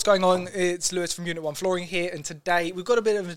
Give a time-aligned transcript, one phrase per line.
[0.00, 0.48] what's going on?
[0.54, 3.36] It's Lewis from Unit One Flooring here, and today we've got a bit of a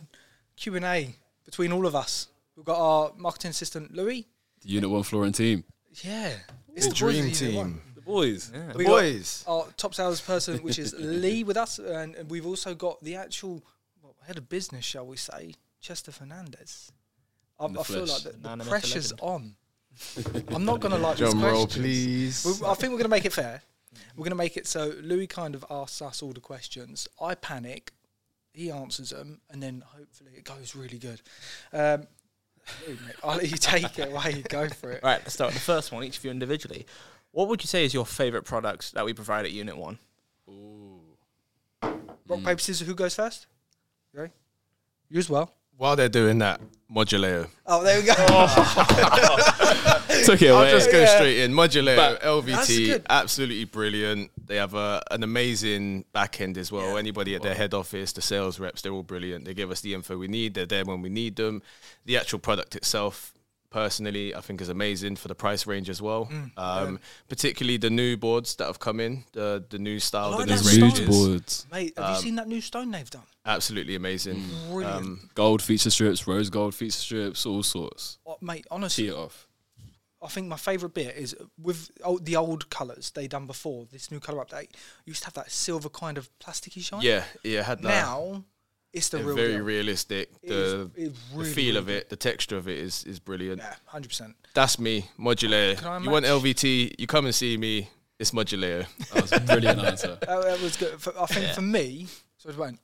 [0.56, 1.14] Q and A
[1.44, 2.30] between all of us.
[2.56, 4.26] We've got our marketing assistant Louis.
[4.62, 5.66] The Unit One Flooring team.
[6.02, 6.32] Yeah,
[6.74, 7.72] It's the boys dream of Unit One.
[7.74, 7.82] team.
[7.96, 8.50] The boys.
[8.50, 9.44] The We got- boys.
[9.46, 13.62] Our top salesperson, which is Lee, with us, and, and we've also got the actual
[14.02, 16.94] well, head of business, shall we say, Chester Fernandez.
[17.60, 19.56] I, I feel like the, the pressure's on.
[20.48, 22.62] I'm not going to like these Drum roll, please.
[22.64, 23.62] I think we're going to make it fair.
[24.16, 27.08] We're going to make it so Louis kind of asks us all the questions.
[27.22, 27.92] I panic,
[28.54, 31.22] he answers them, and then hopefully it goes really good.
[31.72, 32.08] Um,
[32.88, 34.44] Louis, mate, I'll let you take it away.
[34.50, 35.04] Go for it.
[35.04, 36.86] Right, let's start with the first one, each of you individually.
[37.32, 40.00] What would you say is your favourite product that we provide at Unit 1?
[42.28, 43.48] Rock, paper, scissors, who goes first?
[44.14, 44.34] You ready?
[45.10, 45.52] You as well.
[45.78, 46.62] While they're doing that,
[46.94, 47.48] Moduleo.
[47.66, 48.14] Oh, there we go.
[48.18, 50.00] Oh.
[50.26, 50.68] Took it away.
[50.68, 51.16] I'll just go Yeah.
[51.16, 51.52] straight in.
[51.54, 54.32] Moduleo, But- LVT, absolutely brilliant.
[54.46, 56.94] They have a, an amazing back end as well.
[56.94, 57.00] Yeah.
[57.00, 59.46] Anybody at their head office, the sales reps, they're all brilliant.
[59.46, 60.54] They give us the info we need.
[60.54, 61.62] They're there when we need them.
[62.06, 63.34] The actual product itself,
[63.74, 66.28] personally, I think is amazing for the price range as well.
[66.28, 70.48] Mm, um, Particularly the new boards that have come in, the the new style, like
[70.48, 71.08] the new ranges.
[71.08, 71.66] Boards.
[71.72, 73.24] Mate, have you seen that new stone they've done?
[73.46, 74.42] Absolutely amazing.
[74.70, 74.96] Brilliant.
[74.96, 78.20] Um, Gold feature strips, rose gold feature strips, all sorts.
[78.26, 79.48] Oh, mate, honestly, Tee it off.
[80.22, 84.10] I think my favourite bit is with oh, the old colours they done before this
[84.10, 84.70] new colour update.
[85.06, 87.02] Used to have that silver kind of plasticky shine.
[87.02, 87.90] yeah, yeah, had that.
[87.90, 88.46] Now
[88.94, 89.62] it's the real very deal.
[89.64, 90.30] realistic.
[90.42, 93.20] It is- The it's the feel really of it, the texture of it is is
[93.20, 93.60] brilliant.
[93.62, 94.36] Yeah, hundred percent.
[94.54, 96.04] That's me, Moduleo.
[96.04, 96.26] You want?
[96.26, 96.96] LVT?
[97.00, 97.90] You come and see me.
[98.20, 98.86] It's Moduleo.
[99.12, 100.18] That was a brilliant answer.
[100.22, 101.02] That, that was good.
[101.02, 102.80] For, I think for me, so it went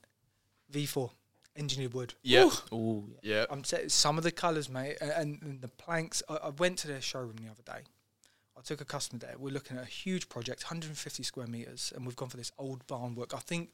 [0.70, 1.12] V four
[1.56, 2.14] engineered wood.
[2.24, 3.46] Yeah, Ooh, yeah.
[3.50, 6.24] I'm saying some of the colours, mate, and, and the planks.
[6.28, 7.86] I, I went to their showroom the other day.
[8.58, 9.36] I took a customer there.
[9.38, 12.86] We're looking at a huge project, 150 square meters, and we've gone for this old
[12.88, 13.34] barn work.
[13.34, 13.70] I think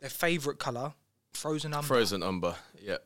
[0.00, 0.92] their favourite colour,
[1.34, 1.86] frozen umber.
[1.86, 2.56] Frozen Umber.
[2.82, 2.96] Yeah.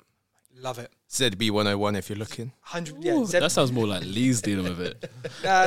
[0.60, 0.90] Love it.
[1.08, 2.50] ZB 101 if you're looking.
[2.62, 2.96] Hundred.
[3.04, 3.12] Yeah.
[3.12, 5.10] Ooh, Zeb- that sounds more like Lee's dealing with it.
[5.44, 5.66] Uh,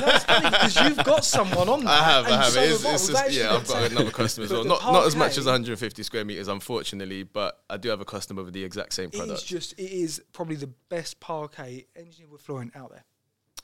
[0.00, 1.90] no, it's funny because you've got someone on that.
[1.90, 2.52] I have, I have.
[2.52, 4.64] so It is, it's just, yeah, I've got got- another customer as well.
[4.64, 8.42] Not not as much as 150 square meters, unfortunately, but I do have a customer
[8.44, 9.30] with the exact same product.
[9.30, 9.72] It is just.
[9.74, 13.04] It is probably the best parquet engineered with flooring out there.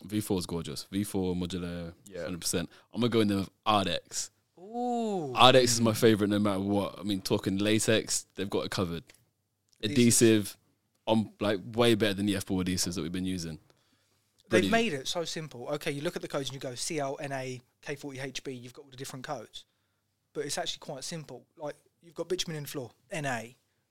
[0.06, 0.86] V4 is gorgeous.
[0.90, 2.20] V4 modular, Yeah.
[2.20, 2.60] 100%.
[2.94, 4.30] I'm going to go in there with Ardex.
[4.70, 5.32] Ooh.
[5.34, 6.98] Ardex is my favorite no matter what.
[6.98, 9.02] I mean, talking latex, they've got it covered.
[9.82, 10.56] Adhesive,
[11.06, 13.58] on like way better than the F4 adhesives that we've been using.
[14.48, 15.68] They've made it so simple.
[15.74, 18.90] Okay, you look at the codes and you go CL, NA, K40HB, you've got all
[18.90, 19.64] the different codes.
[20.32, 21.44] But it's actually quite simple.
[21.56, 23.42] Like, you've got bitumen in the floor, NA,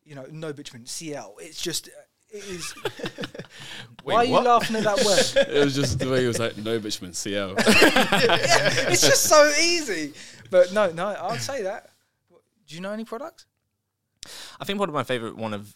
[0.03, 1.37] you know, no bitumen, CL.
[1.39, 1.89] It's just,
[2.31, 2.73] it is.
[4.03, 5.47] Why are you laughing at that word?
[5.55, 7.55] It was just the way it was like, no bitumen, CL.
[7.57, 10.13] it's just so easy.
[10.49, 11.89] But no, no, I'd say that.
[12.67, 13.45] Do you know any products?
[14.59, 15.75] I think probably my favourite one of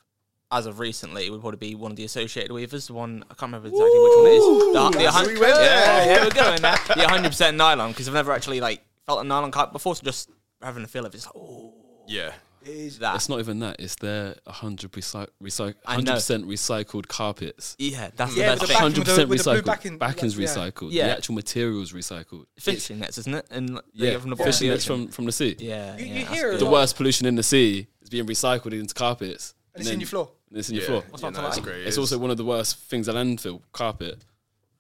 [0.52, 2.88] as of recently would probably be one of the associated weavers.
[2.88, 4.44] The one I can't remember exactly which one it is.
[4.44, 6.16] The, the that's 100 we went yeah, there.
[6.16, 6.78] yeah, we're going there.
[6.96, 9.96] The 100 percent nylon because I've never actually like felt a nylon cut before.
[9.96, 10.30] So just
[10.62, 11.74] having a feel of it, it's like oh
[12.08, 12.32] Yeah.
[12.66, 13.00] It is.
[13.00, 13.16] that.
[13.16, 13.78] It's not even that.
[13.80, 16.14] It's their 100 recy- recy- I know.
[16.14, 17.76] 100% recycled carpets.
[17.80, 18.76] yeah, that's Yeah, the with best the thing.
[18.76, 19.66] back- 100% with the blue recycled.
[19.66, 20.48] backing- Backing's yeah.
[20.48, 20.88] recycled.
[20.92, 21.08] Yeah.
[21.08, 22.46] The actual material's recycled.
[22.60, 23.48] Fishing nets, isn't it?
[23.52, 25.06] And Yeah, yeah, from the bottom of fishing the nets ocean.
[25.08, 25.56] from, from the sea.
[25.60, 26.60] Yeah, You- yeah, you that's hear it good.
[26.62, 26.72] The lot.
[26.74, 29.54] worst pollution in the sea is being recycled into carpets.
[29.76, 30.30] and it's in your floor.
[30.50, 30.88] And it's in your yeah.
[30.90, 31.04] floor.
[31.10, 31.88] What's yeah, not no, it's great.
[31.88, 34.24] It's also one of the worst things at landfill, carpet.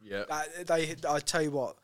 [0.04, 0.24] yeah.
[0.68, 1.78] They, I tell you what,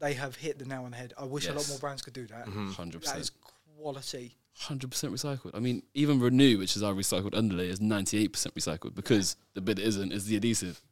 [0.00, 1.12] they have hit the nail on the head.
[1.16, 1.68] I wish a lot Yes.
[1.68, 2.46] more brands could do that.
[2.46, 2.70] Mm-hmm.
[2.72, 3.04] 100%.
[3.04, 3.30] That is
[3.78, 4.34] quality.
[4.60, 5.50] 100% recycled.
[5.54, 9.78] I mean, even Renew, which is our recycled underlay, is 98% recycled because the bit
[9.78, 10.82] it isn't is the adhesive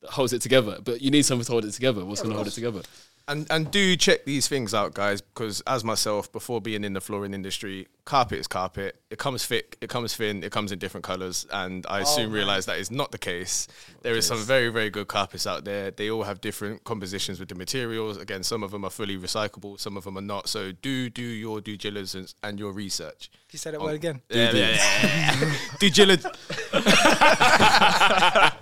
[0.00, 0.78] that holds it together.
[0.82, 2.04] But you need something to hold it together.
[2.04, 2.82] What's going to hold it together?
[3.30, 7.00] And and do check these things out, guys, because as myself, before being in the
[7.00, 8.96] flooring industry, carpet is carpet.
[9.08, 12.32] It comes thick, it comes thin, it comes in different colours, and I soon man.
[12.32, 13.68] realised that is not the case.
[14.02, 15.92] There is some very very good carpets out there.
[15.92, 18.16] They all have different compositions with the materials.
[18.16, 20.48] Again, some of them are fully recyclable, some of them are not.
[20.48, 23.30] So do do your due diligence and your research.
[23.52, 24.22] You say that word again?
[24.28, 25.54] Yeah, yeah, yeah.
[25.78, 26.36] due diligence.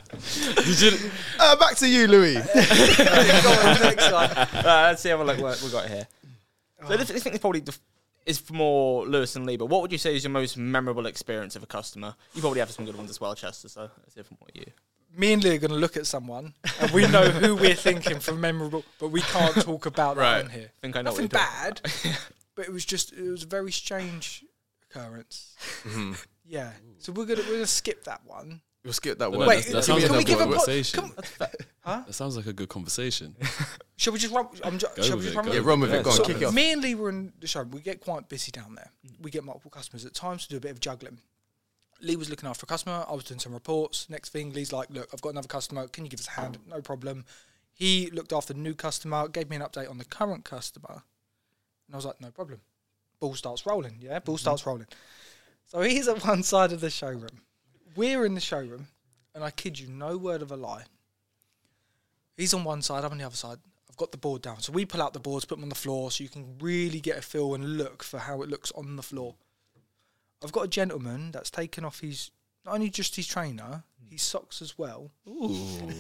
[1.39, 2.35] uh, back to you, Louis.
[2.55, 4.31] Go on, next one.
[4.69, 6.07] Uh, let's see how much work we got here.
[6.87, 7.81] So this, this thing is probably def-
[8.27, 9.57] is for more Lewis and Lee.
[9.57, 12.15] But what would you say is your most memorable experience of a customer?
[12.35, 13.69] You probably have some good ones as well, Chester.
[13.69, 14.67] So let's hear from what you.
[15.17, 18.21] Me and Lee are going to look at someone, and we know who we're thinking
[18.21, 20.39] for memorable, but we can't talk about Right.
[20.39, 20.71] that on here.
[20.77, 21.81] I think I know Nothing what bad,
[22.55, 24.45] but it was just it was a very strange
[24.91, 25.57] occurrence.
[25.85, 26.13] Mm-hmm.
[26.47, 28.61] Yeah, so we're gonna we're gonna skip that one.
[28.89, 29.49] We'll skip that No, one.
[29.49, 31.13] Wait, that, that can sounds we- like a give good a po- conversation.
[31.81, 32.03] Huh?
[32.07, 33.37] That sounds like a good conversation.
[33.99, 34.49] Shall we just run?
[34.65, 35.65] I'm ju- Go shall we just it, run go with Yeah, it?
[35.67, 36.05] run with it.
[36.05, 36.55] Go on, So kick it off.
[36.55, 37.65] me and Lee were in the show.
[37.65, 38.91] We get quite busy down there.
[39.21, 41.19] We get multiple customers at times to do a bit of juggling.
[42.01, 43.05] Lee was looking after a customer.
[43.07, 44.09] I was doing some reports.
[44.09, 45.87] Next thing, Lee's like, "Look, I've got another customer.
[45.89, 46.57] Can you give us a hand?
[46.67, 47.27] No problem."
[47.75, 51.03] He looked after the new customer, gave me an update on the current customer,
[51.87, 52.63] and I was like, "No problem."
[53.21, 53.99] Ball starts rolling.
[54.01, 54.41] Yeah, ball mm-hmm.
[54.41, 54.87] starts rolling.
[55.67, 57.43] So he's at one side of the showroom.
[57.97, 58.87] We're in the showroom,
[59.35, 60.85] and I kid you, no word of a lie.
[62.37, 63.59] He's on one side, I'm on the other side.
[63.91, 64.61] I've got the board down.
[64.61, 67.01] So we pull out the boards, put them on the floor so you can really
[67.01, 69.35] get a feel and look for how it looks on the floor.
[70.45, 72.31] I've got a gentleman that's taken off his,
[72.65, 75.11] not only just his trainer, his socks as well.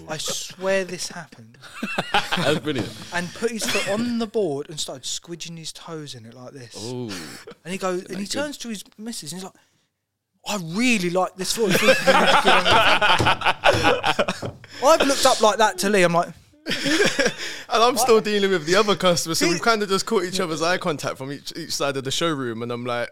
[0.08, 1.58] I swear this happened.
[2.12, 2.88] That's brilliant.
[3.12, 6.52] And put his foot on the board and started squidging his toes in it like
[6.52, 6.74] this.
[6.78, 7.10] Oh,
[7.64, 9.54] And he goes, and he turns to his missus and he's like,
[10.48, 11.70] I really like this foot.
[11.74, 12.24] It feels really good on
[13.74, 14.54] your foot."
[14.84, 16.02] I've looked up like that to Lee.
[16.02, 16.28] I'm like,
[16.68, 20.40] And I'm still dealing with the other customer, so we've kind of just caught each
[20.40, 23.10] other's eye contact from each, each side of the showroom, and I'm like,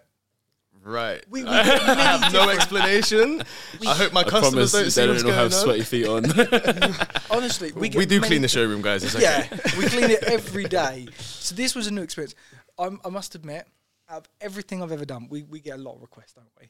[0.82, 1.22] right.
[1.28, 3.42] we, we I get many have no different- explanation.
[3.86, 5.50] I hope my I customers don't they see what's going have on.
[5.50, 6.24] sweaty feet on.
[7.30, 9.02] Honestly, we, get We do many clean the showroom, guys.
[9.04, 9.24] It's okay.
[9.50, 11.08] Yeah, we clean it every day.
[11.18, 12.34] So this was a new experience.
[12.78, 13.66] I'm, I must admit,
[14.08, 16.68] out of everything I've ever done, we, we get a lot of requests, don't we?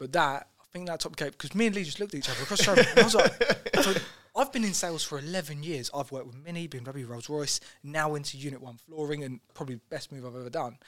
[0.00, 2.30] But that, I think that top cake because me and Lee just looked at each
[2.30, 3.92] other across the and I was like, so
[4.34, 5.90] I've been in sales for 11 years.
[5.94, 9.82] I've worked with Mini, BMW, Rolls Royce, now into Unit One flooring, and probably the
[9.90, 10.78] best move I've ever done.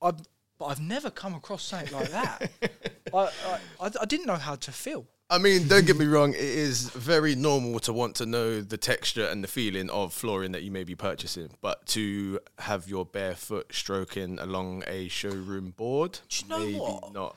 [0.00, 0.16] I've,
[0.58, 2.50] but I've never come across something like that.
[3.14, 5.06] I, I, I, I didn't know how to feel.
[5.32, 6.34] I mean, don't get me wrong.
[6.34, 10.52] It is very normal to want to know the texture and the feeling of flooring
[10.52, 15.70] that you may be purchasing, but to have your bare foot stroking along a showroom
[15.70, 17.14] board, Do you know maybe what?
[17.14, 17.36] not.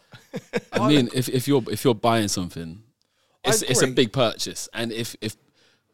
[0.73, 2.83] I mean, if, if you're if you're buying something,
[3.45, 3.93] it's it's a agree.
[3.95, 5.37] big purchase, and if if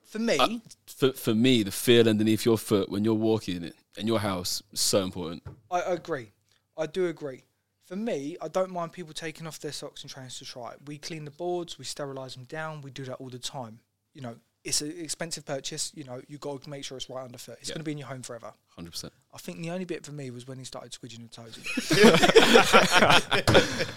[0.05, 0.47] For me, uh,
[0.87, 4.19] for for me, the feel underneath your foot when you're walking in it in your
[4.19, 5.43] house is so important.
[5.69, 6.31] I agree.
[6.75, 7.43] I do agree.
[7.91, 10.77] For me, I don't mind people taking off their socks and trainers to try it.
[10.85, 13.81] We clean the boards, we sterilise them down, we do that all the time.
[14.13, 15.91] You know, it's an expensive purchase.
[15.95, 17.57] You know, you got to make sure it's right underfoot.
[17.59, 17.75] It's Yeah.
[17.75, 18.53] going to be in your home forever.
[18.75, 19.11] Hundred percent.
[19.33, 21.57] I think the only bit for me was when he started squidging the toes.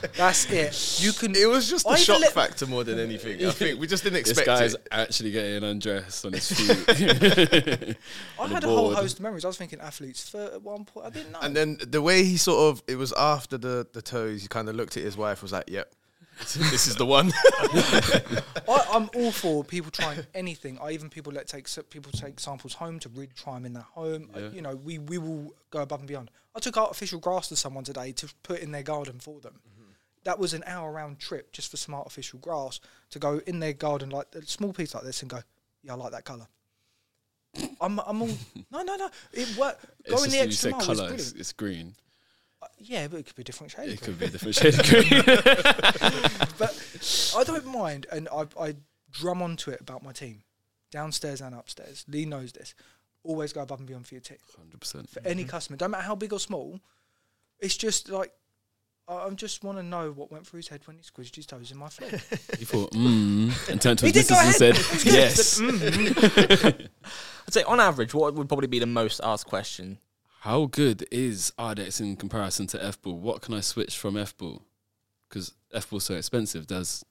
[0.16, 1.00] That's it.
[1.04, 1.34] You can.
[1.36, 3.44] It was just the I shock let- factor more than anything.
[3.44, 4.46] I think we just didn't expect.
[4.46, 4.88] This expect guy's it.
[4.90, 7.96] actually getting undressed on his feet.
[8.40, 9.44] I had a whole host of memories.
[9.44, 11.06] I was thinking athlete's foot at one point.
[11.06, 11.40] I didn't know.
[11.40, 14.68] And then the way he sort of, it was after the, the toes, he kind
[14.68, 15.92] of looked at his wife, was like, yep,
[16.70, 17.32] this is the one.
[18.68, 20.78] I, I'm all for people trying anything.
[20.82, 23.82] I even people let take people take samples home to really try them in their
[23.82, 24.30] home.
[24.34, 26.30] I- you know, we we will go above and beyond.
[26.54, 29.54] I took artificial grass to someone today to put in their garden for them.
[29.68, 29.90] Mm-hmm.
[30.24, 33.72] That was an hour round trip just for some artificial grass to go in their
[33.72, 35.40] garden like a small piece like this and go,
[35.82, 36.46] yeah, I like that colour.
[37.80, 38.28] I'm I'm all
[38.72, 39.08] no no no.
[39.32, 39.84] It worked.
[40.08, 41.12] Going the extra mile colour.
[41.14, 41.94] It's, it's green.
[42.78, 43.88] Yeah, but it could be a different shade.
[43.90, 45.22] It of could be a different shade of green.
[46.58, 48.74] But I don't mind, and I, I
[49.10, 50.42] drum onto it about my team,
[50.90, 52.04] downstairs and upstairs.
[52.08, 52.74] Lee knows this.
[53.22, 55.08] Always go above and beyond for your team, Hundred percent.
[55.08, 56.78] for any customer, don't matter how big or small.
[57.60, 58.32] It's just like
[59.08, 61.46] I I just want to know what went through his head when he squished his
[61.46, 62.10] toes in my floor.
[62.10, 62.16] He
[62.64, 65.60] thought, mm, and turned to He his missus and said, yes.
[65.60, 66.88] mm.
[67.46, 69.98] I'd say on average, what would probably be the most asked question?
[70.44, 73.16] How good is Ardex in comparison to F Ball?
[73.16, 74.60] What can I switch from F Ball?
[75.26, 76.66] Because F Ball's so expensive.
[76.66, 77.02] Does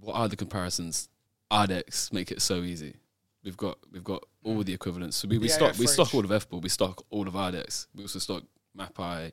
[0.00, 1.08] what are the comparisons?
[1.48, 2.96] Ardex make it so easy.
[3.44, 5.18] We've got we've got all the equivalents.
[5.18, 6.58] So we, we The stock we stock all of F Ball.
[6.58, 7.86] We stock all of Ardex.
[7.94, 8.42] We also stock
[8.76, 9.30] Mapei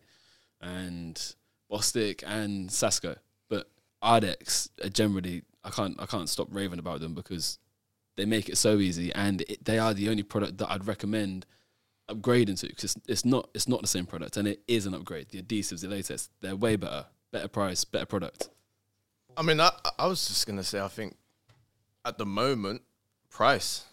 [0.61, 1.19] and
[1.71, 3.15] Bostik and Sasko.
[3.49, 3.67] But
[4.03, 7.57] Ardex are generally I can't I can't stop raving about them because
[8.15, 11.47] they make it so easy and it, they are the only product that I'd recommend
[12.09, 14.93] upgrading to because it's, it's not it's not the same product and it is an
[14.93, 15.29] upgrade.
[15.29, 18.49] The adhesives, the latex, they're way better, better price, better product.
[19.37, 21.15] I mean, I, I was just going to say, I think
[22.03, 22.81] at the moment,
[23.29, 23.85] price.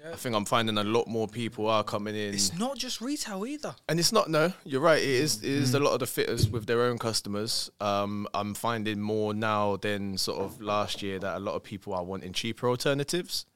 [0.00, 0.12] Yeah.
[0.12, 2.34] I think I'm finding a lot more people are coming in.
[2.34, 3.74] it's not just retail either.
[3.88, 5.02] And it's not no, you're right.
[5.02, 7.70] It is it is a lot of the fitters with their own customers.
[7.80, 11.94] Um, I'm finding more now than sort of last year that a lot of people
[11.94, 13.46] are wanting cheaper alternatives.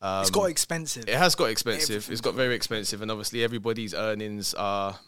[0.00, 1.08] Um, it's got expensive.
[1.08, 2.10] it has got expensive.
[2.10, 4.98] It's got very expensive, and obviously everybody's earnings are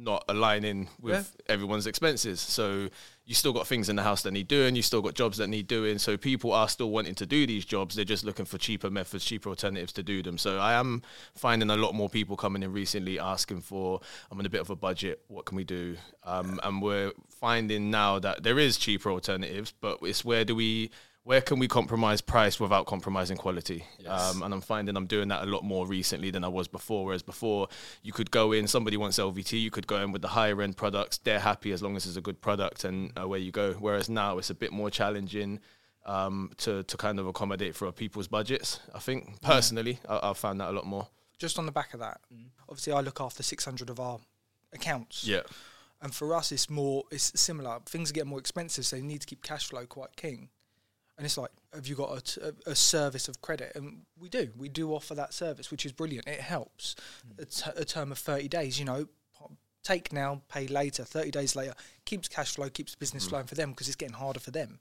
[0.00, 2.40] not aligning with everyone's expenses.
[2.40, 2.88] So
[3.24, 4.74] you still got things in the house that need doing.
[4.74, 5.98] You still got jobs that need doing.
[5.98, 7.94] So people are still wanting to do these jobs.
[7.94, 10.38] They're just looking for cheaper methods, cheaper alternatives to do them.
[10.38, 11.02] So I am
[11.34, 14.70] finding a lot more people coming in recently asking for, I'm in a bit of
[14.70, 15.20] a budget.
[15.28, 15.96] What can we do?
[16.24, 20.90] Um, and we're finding now that there is cheaper alternatives, but it's where do we
[21.24, 23.84] where can we compromise price without compromising quality?
[23.98, 24.08] Yes.
[24.34, 27.04] Um, and I'm finding I'm doing that a lot more recently than I was before.
[27.04, 27.68] Whereas before,
[28.02, 30.76] you could go in, somebody wants LVT, you could go in with the higher end
[30.76, 31.18] products.
[31.18, 33.74] They're happy as long as it's a good product, and away you go.
[33.74, 35.60] Whereas now it's a bit more challenging
[36.06, 38.80] um, to to kind of accommodate for people's budgets.
[38.94, 41.08] I think personally, I, I've found that a lot more.
[41.38, 42.20] Just on the back of that,
[42.68, 44.18] obviously I look after 600 of our
[44.74, 45.24] accounts.
[45.24, 45.40] Yeah,
[46.02, 47.78] And for us, it's more, it's similar.
[47.86, 50.50] Things get more expensive, so you need to keep cash flow quite king.
[51.20, 53.72] And it's like, have you got a, t- a- service of credit?
[53.74, 54.48] And we do.
[54.56, 56.26] We do offer that service, which is brilliant.
[56.26, 56.96] It helps.
[57.38, 59.06] A, t- a term of 30 days, you know,
[59.82, 61.74] take now, pay later, 30 days later,
[62.06, 64.78] keeps cash flow, keeps business flowing for them because it's getting harder for them.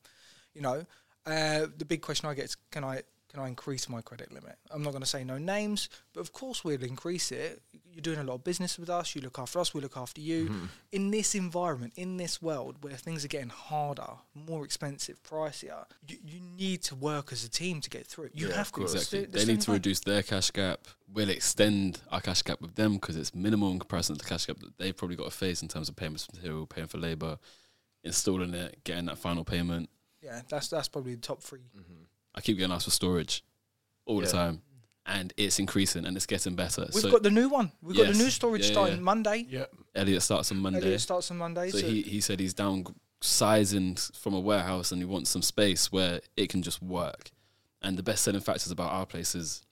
[0.53, 0.85] You know,
[1.25, 4.55] uh, the big question I get is, can I can I increase my credit limit?
[4.71, 7.61] I'm not going to say no names, but of course we'll increase it.
[7.91, 9.15] You're doing a lot of business with us.
[9.15, 9.73] You look after us.
[9.73, 10.45] We look after you.
[10.49, 10.65] Mm-hmm.
[10.91, 16.17] In this environment, in this world where things are getting harder, more expensive, pricier, you,
[16.25, 18.29] you need to work as a team to get through.
[18.33, 18.81] You Yeah, have to.
[18.83, 19.25] Exactly.
[19.25, 20.87] There's They need to reduce their cash gap.
[21.11, 24.45] We'll extend our cash gap with them because it's minimal in comparison to the cash
[24.45, 27.37] gap that they've probably got to face in terms of payments material, paying for labour,
[28.03, 29.89] installing it, getting that final payment.
[30.21, 31.93] Yeah, that's that's probably the top 3 mm-hmm.
[32.35, 33.43] I keep getting asked for storage
[34.05, 34.25] all Yeah.
[34.25, 34.61] the time,
[35.05, 36.87] and it's increasing and it's getting better.
[36.93, 37.71] We've so got the new one.
[37.81, 39.03] We've got the new storage Yeah, starting yeah.
[39.03, 39.45] Monday.
[39.49, 39.65] yeah.
[39.95, 40.79] Elliot starts on Monday.
[40.79, 41.71] Elliot starts on Monday.
[41.71, 45.91] So so he, he said he's downsizing from a warehouse and he wants some space
[45.91, 47.31] where it can just work.
[47.81, 49.63] And the best selling factors about our place is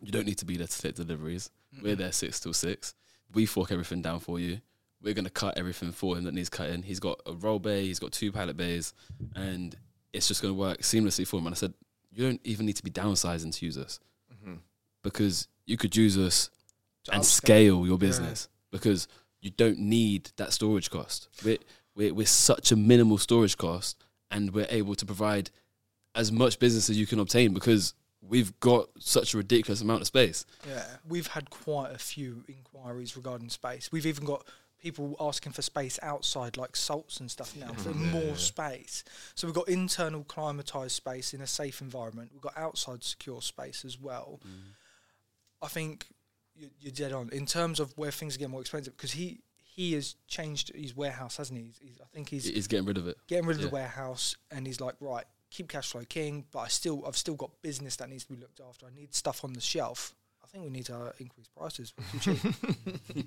[0.00, 1.50] you don't need to be there to take deliveries.
[1.82, 2.02] We're mm-hmm.
[2.02, 2.94] there six till six.
[3.34, 4.60] We fork everything down for you.
[5.02, 6.82] We're gonna cut everything for him that needs cutting.
[6.82, 8.94] He's got a roll bay, he's got two pallet bays,
[9.34, 9.76] and
[10.12, 11.46] it's just gonna work seamlessly for him.
[11.46, 11.74] And I said,
[12.10, 14.00] you don't even need to be downsizing to use us
[15.06, 16.50] because you could use us
[17.04, 17.24] To and upscale.
[17.26, 19.06] scale your business because
[19.40, 21.28] you don't need that storage cost.
[21.44, 21.58] We're,
[21.94, 23.96] we're, we're such a minimal storage cost
[24.32, 25.50] and we're able to provide
[26.16, 30.06] as much business as you can obtain because we've got such a ridiculous amount of
[30.08, 30.44] space.
[30.68, 33.92] Yeah, we've had quite a few inquiries regarding space.
[33.92, 34.44] We've even got
[34.82, 39.04] people asking for space outside, like salts and stuff now, for more space.
[39.36, 42.30] So we've got internal climatized space in a safe environment.
[42.32, 44.40] We've got outside secure space as well.
[44.46, 44.74] Mm.
[45.62, 46.06] I think
[46.54, 49.92] you- you're dead on in terms of where things get more expensive because he he
[49.92, 51.66] has changed his warehouse, hasn't he?
[51.66, 53.18] He's, he's, I think he's He's getting rid of it.
[53.26, 53.68] getting rid of Yeah.
[53.68, 57.36] the warehouse and he's like right keep cash flow king but i still i've still
[57.36, 60.46] got business that needs to be looked after i need stuff on the shelf i
[60.48, 62.34] think we need to uh, increase prices We're too
[63.14, 63.26] cheap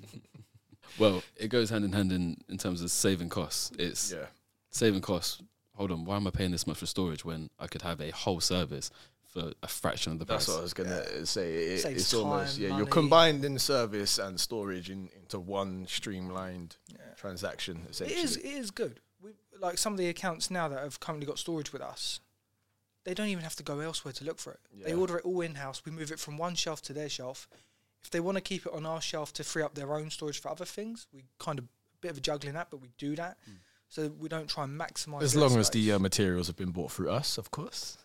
[0.98, 3.70] Well, it goes hand in hand in, in terms of saving costs.
[3.78, 4.26] It's Yeah.
[4.70, 5.40] saving costs.
[5.76, 8.10] Hold on, why am I paying this much for storage when I could have a
[8.10, 8.90] whole service
[9.30, 10.46] for a fraction of the price?
[10.46, 11.54] That's what I was gonna say.
[11.54, 12.68] It, Saves it's almost time, yeah.
[12.68, 12.90] You're money.
[12.90, 16.96] combining service and storage in, into one streamlined Yeah.
[17.16, 17.82] transaction.
[17.86, 21.00] it Essentially, is it is good we, like some of the accounts now that have
[21.00, 22.20] currently got storage with us
[23.04, 25.40] they don't even have to go elsewhere to look for it they order it all
[25.40, 27.48] in-house we move it from one shelf to their shelf
[28.02, 30.40] if they want to keep it on our shelf to free up their own storage
[30.40, 31.66] for other things we kind of
[32.00, 33.36] bit of a juggling act but we do that
[33.88, 36.70] so we don't try and maximize as their long as the uh, materials have been
[36.70, 37.98] bought through us, of course.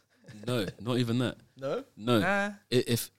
[0.48, 1.38] No, not even that.
[1.58, 1.84] No.
[1.98, 2.20] No.
[2.20, 2.26] Nah.
[2.28, 3.12] I- if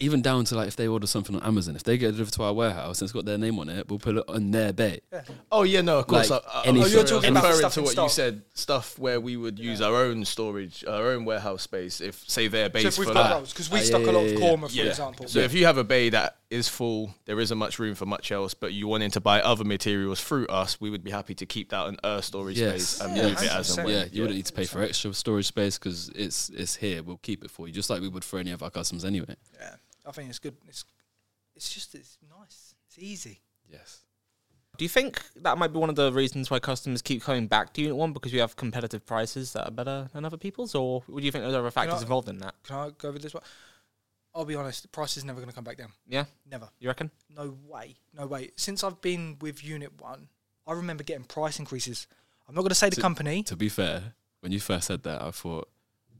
[0.00, 2.32] even down to like if they order something on Amazon, if they get it delivered
[2.34, 4.72] to our warehouse and it's got their name on it, we'll put it on their
[4.72, 5.00] bay.
[5.12, 5.22] Yeah.
[5.52, 6.28] Oh yeah, no, of course.
[6.28, 7.84] Like I, I, any I- Oh, you're sorry, talking I'm about referring stuff to in
[7.84, 8.10] what you stock.
[8.10, 8.42] said.
[8.54, 12.00] Stuff where we would use our own storage, our own warehouse space.
[12.00, 13.36] If say their So base if we've full got up.
[13.36, 14.46] rolls, because we Ah, stock yeah, a lot yeah, of yeah.
[14.48, 14.84] Cormar, for Yeah.
[14.86, 15.28] example.
[15.28, 18.30] So if you have a bay that is full, there isn't much room for much
[18.30, 21.46] else, but you wanting to buy other materials through us, we would be happy to
[21.46, 22.86] keep that in our storage Yes.
[22.88, 23.94] space and Yeah, move it as and when.
[23.94, 27.02] Yeah, you wouldn't need to pay for extra storage space because it's it's here.
[27.02, 29.34] We'll keep it for you, just like we would for any of our customers anyway.
[29.58, 30.56] yeah, I think it's good.
[30.68, 30.84] It's
[31.56, 32.74] it's just it's nice.
[32.86, 33.40] It's easy.
[33.68, 34.00] Yes.
[34.78, 37.74] Do you think that might be one of the reasons why customers keep coming back
[37.74, 41.02] to Unit One because we have competitive prices that are better than other people's, or
[41.08, 42.54] would you think there's other factors I- involved in that?
[42.64, 43.42] Can I go with this one?
[44.34, 44.82] I'll be honest.
[44.82, 45.92] The price is never going to come back down.
[46.08, 46.68] Yeah, Never.
[46.80, 47.10] you reckon?
[47.28, 47.96] No way.
[48.14, 48.50] No way.
[48.56, 50.28] Since I've been with Unit One,
[50.66, 52.06] I remember getting price increases.
[52.48, 53.42] I'm not going to say the To- company.
[53.44, 55.68] To be fair, when you first said that, I thought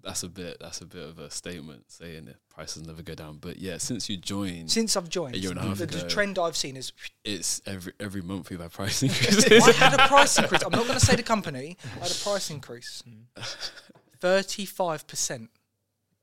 [0.05, 3.39] that's a bit that's a bit of a statement saying that prices never go down.
[3.41, 6.09] But yeah, since you joined, Since I've joined, A year and a half the, the
[6.09, 6.93] trend I've seen is
[7.25, 9.47] it's every every month we've had price increases.
[9.67, 10.63] I had a price increase.
[10.65, 11.77] I'm not going to say the company.
[11.97, 13.03] I had a price increase.
[14.21, 15.51] Thirty-five percent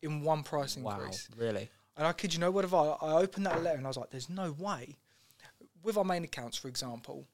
[0.01, 1.27] in one price increase.
[1.36, 1.69] Wow, really?
[2.00, 4.10] And I kid you know, of I, I opened that letter and I was like,
[4.10, 4.96] "There's no way."
[5.84, 7.27] With our main accounts, for example,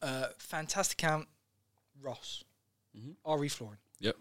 [0.00, 1.28] uh, fantastic account,
[2.00, 2.42] Ross,
[2.96, 3.16] Mhm.
[3.38, 4.16] RE Flooring, Yep,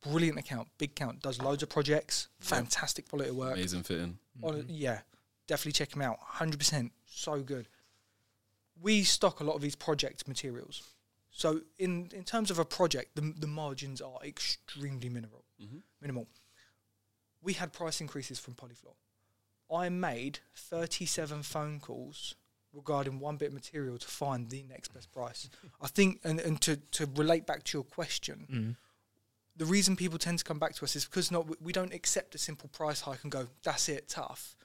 [0.00, 3.52] brilliant account, big account, does loads of projects, fantastic quality of work.
[3.58, 4.18] amazing fitting.
[4.42, 5.02] On, yeah,
[5.46, 6.18] definitely check him out.
[6.20, 7.68] Hundred percent, so good.
[8.80, 10.94] We stock a lot of these project materials,
[11.30, 15.44] So in in terms of a project, the the margins are extremely minimal.
[15.60, 15.82] Mhm.
[16.00, 16.26] Minimal.
[17.42, 18.94] We had price increases from Polyflor.
[19.74, 22.34] I made 37 phone calls
[22.72, 25.48] regarding one bit of material to find the next best price.
[25.82, 28.76] I think, and, and to, to relate back to your question, Mm.
[29.56, 32.34] the reason people tend to come back to us is because not we don't accept
[32.34, 34.56] a simple price hike and go, that's it, tough.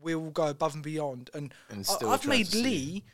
[0.00, 1.30] We will go above and beyond.
[1.34, 3.04] And, And I, still I've made Lee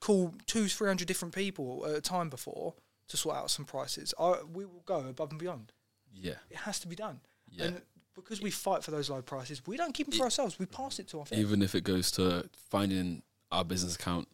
[0.00, 2.74] call two, three hundred different people at a time before
[3.08, 4.14] to sort out some prices.
[4.18, 5.72] I, we will go above and beyond.
[6.12, 6.34] Yeah.
[6.50, 7.20] It has to be done.
[7.50, 7.64] Yeah.
[7.64, 7.82] And
[8.22, 10.58] because we fight for those low prices, we don't keep them for ourselves.
[10.58, 11.42] We pass it to our friends.
[11.42, 14.28] Even if it goes to finding our business account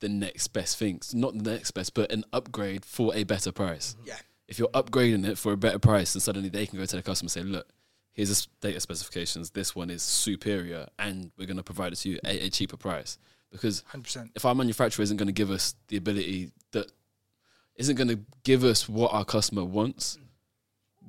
[0.00, 3.94] the next best things, not the next best, but an upgrade for a better price.
[3.98, 4.08] Mm-hmm.
[4.08, 4.16] Yeah.
[4.48, 7.02] If you're upgrading it for a better price, and suddenly they can go to the
[7.02, 7.66] customer and say, "Look,
[8.12, 9.50] here's the data specifications.
[9.50, 12.76] This one is superior, and we're going to provide it to you at a cheaper
[12.76, 13.18] price."
[13.50, 14.32] Because Hundred percent.
[14.34, 16.90] if our manufacturer isn't going to give us the ability that
[17.76, 20.18] isn't going to give us what our customer wants,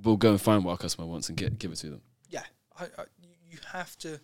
[0.04, 2.02] we'll go and find what our customer wants and get give it to them.
[2.80, 3.06] I, I,
[3.50, 4.20] you- have to.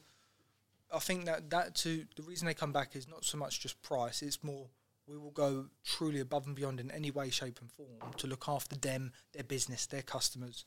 [0.94, 3.82] I think that that to the reason they come back is not so much just
[3.82, 4.68] price; it's more
[5.08, 8.46] we will go truly above and beyond in any way, shape, and form to look
[8.48, 10.66] after them, their business, their customers,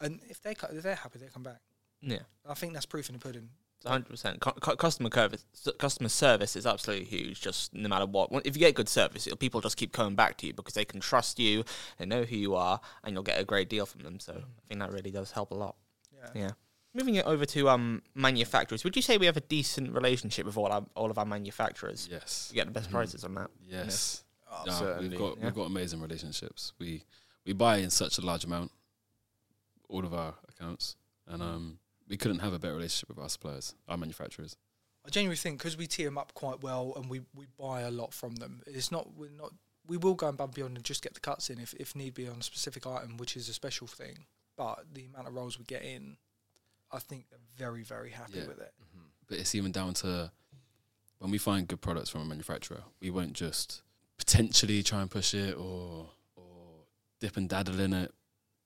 [0.00, 1.60] and if they if they're happy, they come back.
[2.00, 2.20] Yeah.
[2.48, 3.50] I think that's proof in the pudding.
[3.84, 4.40] hundred percent.
[4.40, 5.44] Customer service,
[5.78, 7.40] customer service is absolutely huge.
[7.40, 10.46] Just no matter what, if you get good service, people just keep coming back to
[10.46, 11.64] you because they can trust you,
[11.98, 14.20] they know who you are, and you'll get a great deal from them.
[14.20, 14.38] So mm.
[14.38, 15.76] I think that really does help a lot.
[16.12, 16.42] Yeah.
[16.42, 16.50] Yeah.
[16.98, 20.56] Moving it over to um manufacturers, would you say we have a decent relationship with
[20.56, 22.08] all our all of our manufacturers?
[22.10, 22.48] Yes.
[22.50, 22.92] We get the best Mhm.
[22.92, 23.50] prices on that.
[23.68, 24.24] Yes.
[24.50, 25.44] Oh, No, we've got yeah.
[25.44, 26.72] we've got amazing relationships.
[26.80, 27.04] We
[27.46, 28.72] we buy in such a large amount,
[29.88, 30.96] all of our accounts,
[31.28, 31.78] and um,
[32.08, 34.56] we couldn't have a better relationship with our suppliers, our manufacturers.
[35.06, 37.90] I genuinely think because we tee them up quite well and we, we buy a
[37.92, 38.62] lot from them.
[38.66, 39.54] It's not we're not
[39.86, 42.14] we will go above and beyond and just get the cuts in if, if need
[42.14, 44.26] be on a specific item, which is a special thing.
[44.56, 46.16] But the amount of rolls we get in,
[46.92, 48.46] I think they're very very happy Yeah.
[48.46, 48.72] with it.
[48.82, 49.06] Mm-hmm.
[49.28, 50.30] But it's even down to
[51.18, 53.82] when we find good products from a manufacturer, we won't just
[54.18, 56.84] potentially try and push it or or
[57.20, 58.12] dip and daddle in it.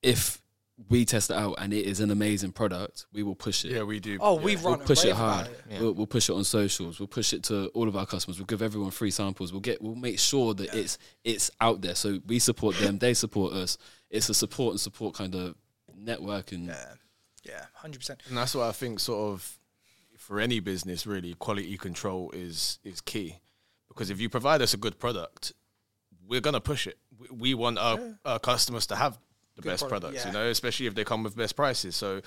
[0.01, 0.41] If
[0.89, 3.71] we test it out and it is an amazing product, we will push it.
[3.71, 4.17] Yeah, we do.
[4.19, 4.63] Oh, we yeah.
[4.63, 5.47] run We'll push it hard.
[5.47, 5.61] it.
[5.69, 5.79] Yeah.
[5.81, 6.99] We'll, we'll push it on socials.
[6.99, 8.39] We'll push it to all of our customers.
[8.39, 9.51] We'll give everyone free samples.
[9.53, 9.81] We'll get.
[9.81, 10.79] We'll make sure that Yeah.
[10.81, 11.95] it's it's out there.
[11.95, 12.97] So we support them.
[12.97, 13.77] They support us.
[14.09, 15.55] It's a support and support kind of
[15.95, 16.51] network.
[16.51, 16.73] And
[17.43, 18.21] Yeah, hundred percent.
[18.27, 19.57] And that's why I think sort of
[20.17, 23.39] for any business really quality control is is key
[23.89, 25.51] because if you provide us a good product,
[26.27, 26.97] we're gonna push it.
[27.19, 28.11] We, we want our, Yeah.
[28.25, 29.17] our customers to have
[29.55, 30.31] the Good best product, products, yeah.
[30.31, 31.95] you know, especially if they come with best prices.
[31.95, 32.21] So,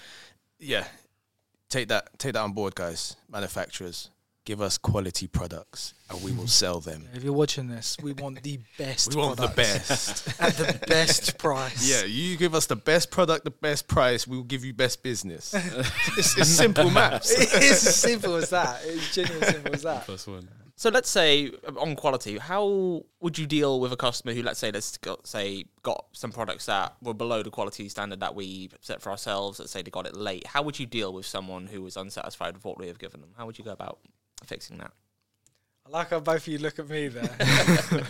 [0.60, 0.86] yeah,
[1.70, 3.16] take that take that on board, guys.
[3.28, 4.10] Manufacturers,
[4.46, 7.06] give us quality products and we will sell them.
[7.12, 9.14] If you're watching this, we want the best.
[9.14, 10.28] We want the best.
[10.40, 11.86] at the best price.
[11.86, 15.52] Yeah, you give us the best product, the best price, we'll give you best business.
[15.52, 17.32] it's, it's simple maths.
[17.32, 18.80] it is as simple as that.
[18.84, 20.06] It's genuinely simple as that.
[20.06, 20.48] first one.
[20.78, 24.60] So let's say uh, on quality, how would you deal with a customer who, let's
[24.60, 28.70] say, let's got, say got some products that were below the quality standard that we
[28.80, 29.58] set for ourselves?
[29.58, 30.46] Let's say they got it late.
[30.46, 33.30] How would you deal with someone who was unsatisfied with what we have given them?
[33.36, 33.98] How would you go about
[34.44, 34.92] fixing that?
[35.86, 37.36] I like how both of you look at me there.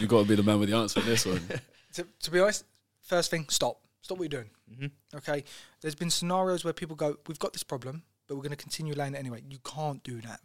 [0.00, 1.40] You've got to be the man with the answer on this one.
[1.94, 2.64] to, to be honest,
[3.02, 3.80] first thing, stop.
[4.00, 4.50] Stop what you're doing.
[4.72, 5.16] Mm-hmm.
[5.18, 5.44] Okay.
[5.80, 8.94] There's been scenarios where people go, "We've got this problem, but we're going to continue
[8.94, 10.40] laying it anyway." You can't do that.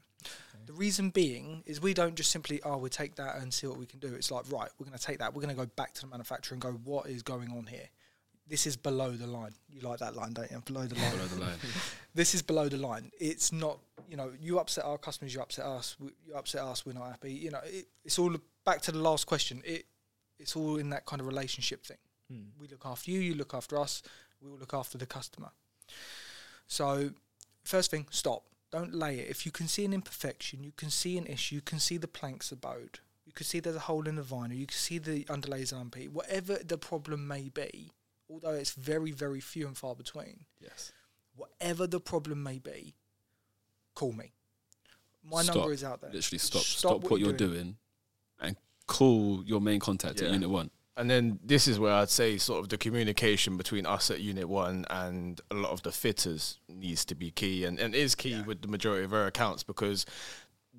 [0.65, 3.77] The reason being is we don't just simply, "Oh, we'll take that and see what
[3.77, 5.33] we can do." It's like, right, we're going to take that.
[5.33, 7.89] We're going to go back to the manufacturer and go, "What is going on here?"
[8.51, 9.53] This is below the line.
[9.69, 10.61] You like that line, don't you?
[10.65, 11.11] Below the line.
[11.11, 11.57] Below the line.
[12.13, 13.09] this is below the line.
[13.17, 16.85] It's not, you know, you upset our customers, you upset us, we- you upset us,
[16.85, 17.31] we're not happy.
[17.31, 18.35] You know, it, it's all
[18.65, 19.61] back to the last question.
[19.63, 19.85] It,
[20.37, 21.97] it's all in that kind of relationship thing.
[22.29, 22.49] Hmm.
[22.59, 24.03] We look after you, you look after us,
[24.41, 25.51] we will look after the customer.
[26.67, 27.11] So,
[27.63, 28.43] first thing, stop.
[28.69, 29.29] Don't lay it.
[29.29, 32.07] If you can see an imperfection, you can see an issue, you can see the
[32.09, 35.23] planks abode, you can see there's a hole in the vinyl, you can see the
[35.25, 37.91] underlays are unpeeled, whatever the problem may be,
[38.31, 40.91] although it's very, very few and far between, Yes.
[41.35, 42.95] whatever the problem may be,
[43.93, 44.31] call me.
[45.23, 45.55] My Stop.
[45.57, 46.11] number is out there.
[46.11, 46.61] Literally stop.
[46.61, 47.77] Stop Stop, what what, you're you're doing.
[48.39, 48.55] and
[48.87, 50.27] call your main contact Yeah.
[50.29, 50.71] at Unit One.
[50.97, 54.47] And then this is where I'd say sort of the communication between us at Unit
[54.49, 58.31] One and a lot of the fitters needs to be key and, and is key
[58.31, 58.45] Yeah.
[58.45, 60.05] with the majority of our accounts because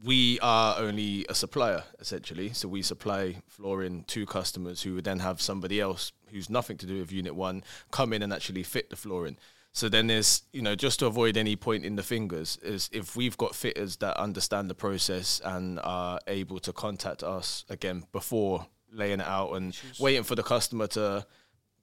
[0.05, 2.53] we are only a supplier essentially.
[2.53, 6.87] So we supply flooring to customers who would then have somebody else who's nothing to
[6.87, 9.37] do with Unit One come in and actually fit the flooring.
[9.75, 13.17] So then there's, you know, just to avoid any point in the fingers, is if
[13.17, 18.67] we've got fitters that understand the process and are able to contact us again before
[18.93, 19.99] laying it out and Issues.
[19.99, 21.27] waiting for the customer to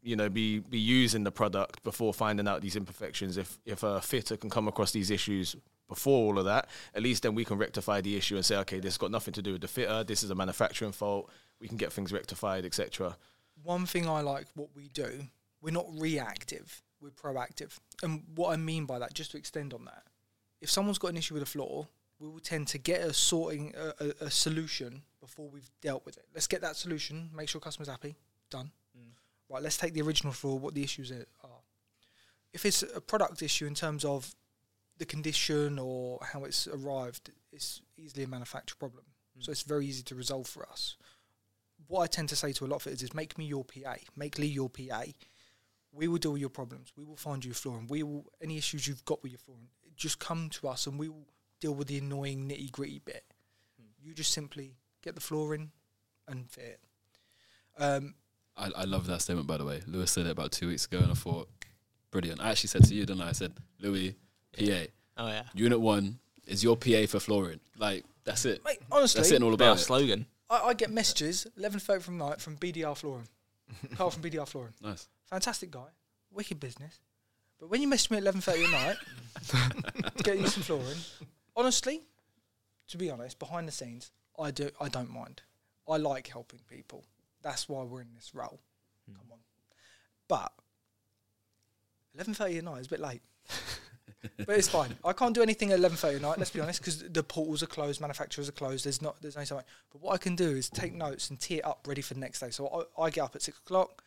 [0.01, 4.01] you know be be using the product before finding out these imperfections if if a
[4.01, 5.55] fitter can come across these issues
[5.87, 8.79] before all of that at least then we can rectify the issue and say okay
[8.79, 11.67] this has got nothing to do with the fitter this is a manufacturing fault we
[11.67, 13.17] can get things rectified etc
[13.63, 15.27] one thing I like what we do,
[15.61, 17.77] we're not reactive, we're proactive.
[18.03, 20.03] And what I mean by that, just to extend on that,
[20.61, 21.87] if someone's got an issue with a floor,
[22.19, 26.17] we will tend to get a sorting a, a, a solution before we've dealt with
[26.17, 26.25] it.
[26.33, 28.15] Let's get that solution, make sure customer's happy,
[28.49, 28.71] done.
[29.49, 31.49] Right, let's take the original floor, what the issues are.
[32.53, 34.33] If it's a product issue in terms of
[34.97, 39.05] the condition or how it's arrived, it's easily a manufacturer problem.
[39.39, 40.97] So it's very easy to resolve for us
[41.87, 43.63] what I tend to say to a lot of it is, is make me your
[43.65, 45.03] PA, make Lee your PA.
[45.91, 46.93] We will deal with your problems.
[46.95, 47.87] We will find you flooring.
[47.87, 49.69] We will any issues you've got with your flooring.
[49.95, 51.27] Just come to us and we will
[51.59, 53.23] deal with the annoying nitty gritty bit.
[54.01, 55.71] You just simply get the flooring
[56.27, 56.79] and fit it.
[57.81, 58.13] Um,
[58.59, 59.81] I, I love that statement, by the way.
[59.87, 61.47] Lewis said it about two weeks ago, and I thought,
[62.11, 62.41] brilliant.
[62.41, 63.29] I actually said to you, didn't I?
[63.29, 64.15] I said, Louis,
[64.57, 64.63] PA,
[65.17, 65.43] Oh yeah.
[65.53, 67.59] Unit One is your PA for flooring.
[67.77, 68.63] Like that's it.
[68.63, 69.85] mate, honestly, That's it and all About our about it.
[69.85, 70.25] slogan.
[70.49, 73.27] I, I get messages eleven thirty from night from BDR flooring.
[73.95, 74.73] Carl from BDR flooring.
[74.81, 75.07] Nice.
[75.25, 75.87] Fantastic guy,
[76.31, 76.99] wicked business.
[77.59, 78.95] But when you message me at eleven thirty at night,
[80.17, 80.97] to get you some flooring,
[81.55, 82.01] honestly,
[82.87, 85.41] to be honest, behind the scenes, I do I don't mind.
[85.87, 87.03] I like helping people.
[87.41, 88.59] That's why we're in this role.
[89.07, 89.15] Hmm.
[89.15, 89.39] Come on,
[90.27, 90.51] but
[92.15, 93.21] eleven thirty at night is a bit late.
[94.37, 94.95] but it's fine.
[95.03, 96.37] I can't do anything at eleven thirty at night.
[96.37, 98.85] Let's be honest, because the portals are closed, manufacturers are closed.
[98.85, 99.65] There's not there's no something.
[99.91, 102.19] But what I can do is take notes and tee it up ready for the
[102.19, 102.49] next day.
[102.49, 104.03] So I, I get up at six o'clock.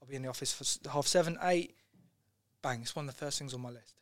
[0.00, 1.76] I'll be in the office for half seven, eight.
[2.62, 2.82] Bang!
[2.82, 3.94] It's one of the first things on my list.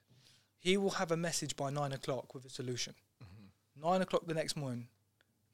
[0.58, 2.94] He will have a message by nine o'clock with a solution.
[3.22, 3.88] Mm-hmm.
[3.88, 4.88] Nine o'clock the next morning,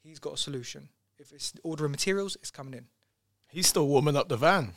[0.03, 0.89] he's got a solution.
[1.19, 2.87] If it's ordering materials, it's coming in.
[3.55, 4.73] He's still warming up the van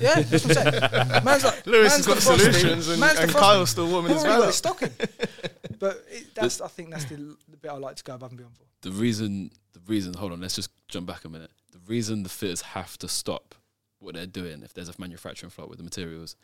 [0.00, 1.24] Yeah, that's what I'm saying.
[1.24, 3.38] Man's like, lewis man's has got defrosting, solutions and, man's and defrosting.
[3.38, 4.46] kyle's still warming his already van got up.
[4.48, 4.90] his stocking.
[5.78, 7.16] but it, that's I think that's the,
[7.48, 8.64] the bit I like to go above and beyond for.
[8.82, 10.14] The reason, the reason.
[10.14, 11.50] Hold on, let's just jump back a minute.
[11.72, 13.54] The reason the fitters have to stop
[13.98, 16.36] what they're doing if there's a manufacturing fault with the materials,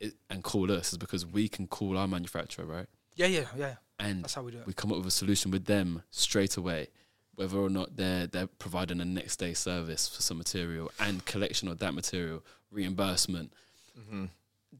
[0.00, 2.86] it, and call us is because we can call our manufacturer, right?
[3.16, 3.74] Yeah, yeah, yeah.
[3.98, 4.66] And That's how we do it.
[4.66, 6.88] we come up with a solution with them straight away,
[7.36, 11.68] whether or not they're they're providing a next day service for some material and collection
[11.68, 13.52] of that material, reimbursement.
[13.98, 14.26] Mm-hmm.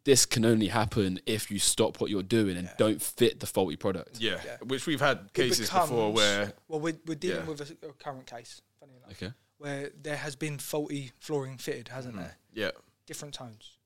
[0.04, 2.74] This can only happen if you stop what you're doing and Yeah.
[2.78, 4.20] don't fit the faulty product.
[4.20, 4.40] yeah.
[4.44, 4.56] Yeah.
[4.66, 7.48] which we've had It cases before where Well, we're, we're dealing Yeah.
[7.50, 9.32] with a, a current case, funny enough, Okay.
[9.58, 12.18] where there has been faulty flooring fitted, hasn't Mhm.
[12.18, 12.38] there?
[12.52, 12.70] yeah
[13.06, 13.78] Different tones.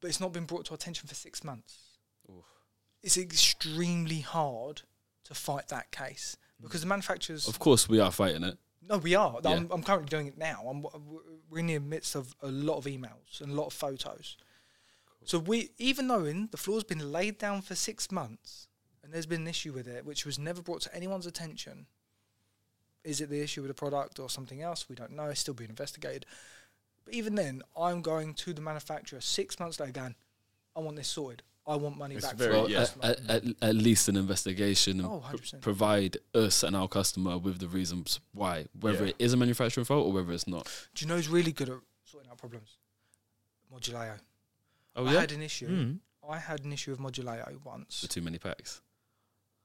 [0.00, 1.98] But it's not been brought to attention for six months.
[2.30, 2.44] Oof.
[3.02, 4.82] It's extremely hard
[5.24, 7.48] to fight that case because the manufacturers.
[7.48, 8.58] Of course, we are fighting it.
[8.88, 9.38] No, we are.
[9.42, 9.50] Yeah.
[9.50, 10.64] I'm, I'm currently doing it now.
[10.68, 10.84] I'm,
[11.48, 14.36] we're in the midst of a lot of emails and a lot of photos.
[15.24, 18.68] So we, even knowing the floor's been laid down for six months
[19.02, 21.86] and there's been an issue with it, which was never brought to anyone's attention.
[23.04, 24.88] Is it the issue with the product or something else?
[24.88, 25.24] We don't know.
[25.26, 26.26] It's still being investigated.
[27.04, 30.14] But even then, I'm going to the manufacturer six months later, going,
[30.76, 31.42] "I want this sorted.
[31.70, 32.86] I want money It's back." very- Well, yeah.
[33.02, 35.60] at, at, at least an investigation and Oh, pr- 100%.
[35.60, 39.10] provide us and our customer with the reasons why, whether Yeah.
[39.10, 40.64] it is a manufacturing fault or whether it's not.
[40.94, 42.76] Do you know who's really good at sorting out problems?
[43.72, 44.18] Moduleo.
[44.96, 45.68] Oh I yeah, had an issue.
[45.68, 45.98] Mm.
[46.28, 48.00] I had an issue with Moduleo once.
[48.02, 48.80] the too many packs.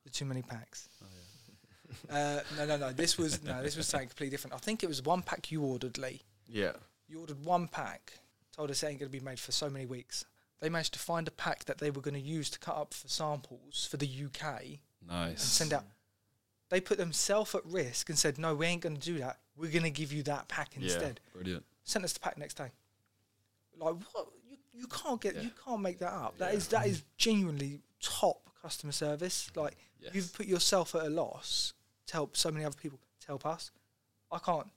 [0.04, 0.90] The too many packs.
[1.04, 1.08] Oh,
[2.10, 2.92] Uh, no, no, no.
[2.94, 3.62] This was no.
[3.64, 4.54] This was something completely different.
[4.54, 6.22] I think it was one pack you ordered, Lee.
[6.48, 6.74] yeah
[7.08, 8.14] You ordered one pack.
[8.56, 10.26] Told us it ain't going to be made for so many weeks.
[10.62, 12.94] They managed to find a pack that they were going to use to cut up
[12.94, 15.30] for samples for the UK Nice.
[15.32, 15.84] and send out.
[16.70, 19.40] They put themselves at risk and said, "No, we ain't going to do that.
[19.56, 20.84] We're going to give you that pack Yeah.
[20.84, 21.66] instead." Brilliant.
[21.84, 22.72] Sent us the pack next day.
[23.78, 24.28] Like what?
[24.50, 25.36] You, you can't get.
[25.36, 25.42] Yeah.
[25.42, 26.38] You can't make that up.
[26.40, 26.58] That Yeah.
[26.58, 29.52] is that is genuinely top customer service.
[29.56, 30.16] Like Yes.
[30.16, 31.74] you've put yourself at a loss
[32.08, 33.72] to help so many other people to help us.
[34.32, 34.68] I can't.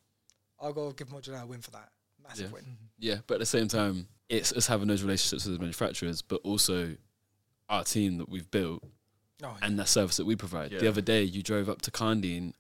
[0.61, 1.91] I'll go give Moduleo a win for that.
[2.29, 2.53] Massive Yeah.
[2.55, 2.63] win.
[2.65, 2.73] Mm-hmm.
[3.01, 6.41] Yeah, but at the same time, it's us having those relationships with the manufacturers, but
[6.45, 6.97] also
[7.69, 8.83] our team that we've built
[9.43, 10.71] Oh, and that service that we provide.
[10.73, 12.55] The other day, you drove up to Karndean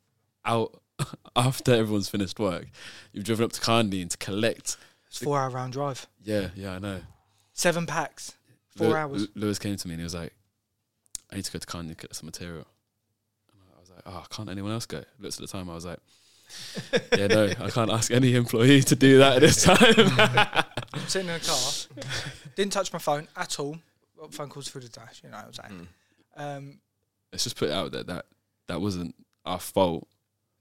[0.44, 0.81] out
[1.37, 2.66] after everyone's finished work.
[3.12, 4.76] You've driven up to Karndean to collect.
[5.09, 6.07] it's four hour round drive.
[6.22, 7.00] Yeah, yeah, I know.
[7.52, 8.35] Seven packs.
[8.76, 9.28] Four Lew- hours.
[9.35, 10.33] Lewis came to me and he was like,
[11.33, 12.66] I need to go to Karndean to get some material.
[13.52, 15.02] And I was like, oh, can't anyone else go?
[15.18, 15.98] Looked at the time, I was like,
[17.16, 20.64] yeah, no, I can't ask any employee to do that at this time.
[20.94, 21.58] I'm sitting in a car.
[22.56, 23.78] didn't touch my phone at all.
[24.18, 25.20] Got phone calls through the dash.
[25.22, 25.88] You know, what I'm saying?
[26.38, 26.56] Mm.
[26.56, 26.78] um,
[27.32, 28.26] Let's just put it out there that
[28.68, 30.06] that wasn't our fault.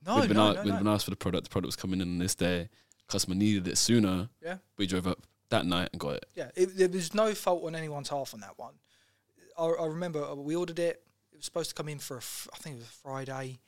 [0.06, 0.78] no, we'd, been no, a- no, we'd no.
[0.80, 1.45] been asked for the product.
[1.45, 2.69] The product was coming in on this day.
[3.08, 4.30] Customer needed it sooner.
[4.43, 4.58] Yeah.
[4.78, 5.19] We drove up
[5.50, 6.26] that night and got it.
[6.36, 8.73] Yeah, it, there was no fault on anyone's half on that one.
[9.58, 11.02] I, I remember uh, we ordered it.
[11.32, 13.60] It was supposed to come in for a f- I think it was a Friday.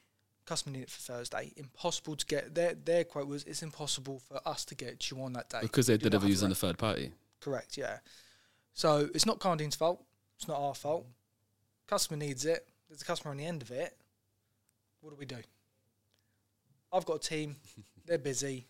[0.49, 1.53] Customer needed it for Thursday.
[1.57, 2.55] Impossible to get.
[2.55, 5.59] Their their quote was, "It's impossible for us to get to you on that day
[5.61, 7.11] Because they You do deliver have using the a third party.
[7.39, 7.99] Correct, yeah.
[8.73, 10.03] So it's not Karndean's fault.
[10.37, 11.05] It's not our fault.
[11.85, 12.67] Customer needs it.
[12.87, 13.95] There's a customer on the end of it.
[15.01, 15.37] What do we do?
[16.91, 17.57] I've got a team.
[18.07, 18.65] They're busy.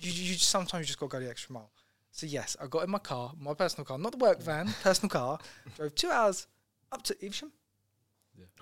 [0.00, 1.70] you, you just, sometimes you just got to go the extra mile.
[2.12, 5.10] So yes, I got in my car, my personal car, not the work van, personal
[5.10, 5.38] car.
[5.76, 6.46] Drove two hours
[6.90, 7.52] up to Evesham.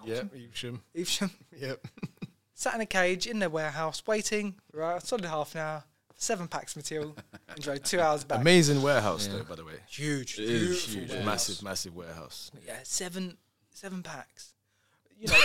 [0.05, 0.83] Yeah, Evesham.
[0.93, 1.31] Evesham.
[1.57, 1.87] Yep.
[2.63, 4.55] Sat in a cage in their warehouse, waiting.
[4.73, 5.85] Right, solid half an hour.
[6.15, 7.17] Seven packs material.
[7.49, 8.39] and drove two hours back.
[8.39, 9.73] Amazing warehouse, though, by the way.
[9.89, 11.27] Huge, It is beautiful Huge, warehouse.
[11.27, 12.53] massive, massive warehouse.
[12.65, 13.37] Yeah, seven
[13.73, 14.55] seven packs.
[15.19, 15.35] You know,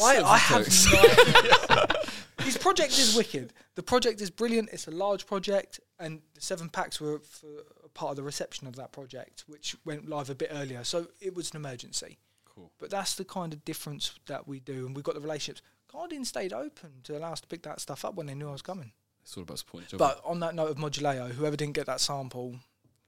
[0.00, 3.52] I, I have no His project is wicked.
[3.74, 4.68] The project is brilliant.
[4.72, 7.48] It's a large project, and the seven packs were for
[7.94, 10.84] part of the reception of that project, which went live a bit earlier.
[10.84, 12.18] So it was an emergency.
[12.60, 12.70] Cool.
[12.78, 15.62] But that's the kind of difference that we do, and we've got the relationships.
[15.92, 18.52] Karndean stayed open to allow us to pick that stuff up when they knew I
[18.52, 18.92] was coming.
[19.22, 20.04] It's all about supporting each other.
[20.04, 22.56] But on that note of Moduleo, whoever didn't get that sample,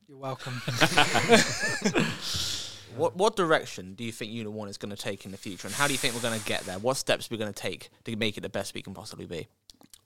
[0.08, 0.60] you're welcome.
[2.94, 5.66] What what direction do you think Unit One is going to take in the future,
[5.66, 6.78] and how do you think we're going to get there?
[6.78, 9.24] What steps are we're going to take to make it the best we can possibly
[9.24, 9.48] be?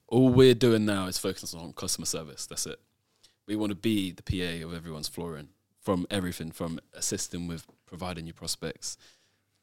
[0.07, 2.47] all we're doing now is focusing on customer service.
[2.47, 2.79] That's it.
[3.45, 5.49] We want to be the PA of everyone's flooring
[5.81, 8.97] from everything from assisting with providing you prospects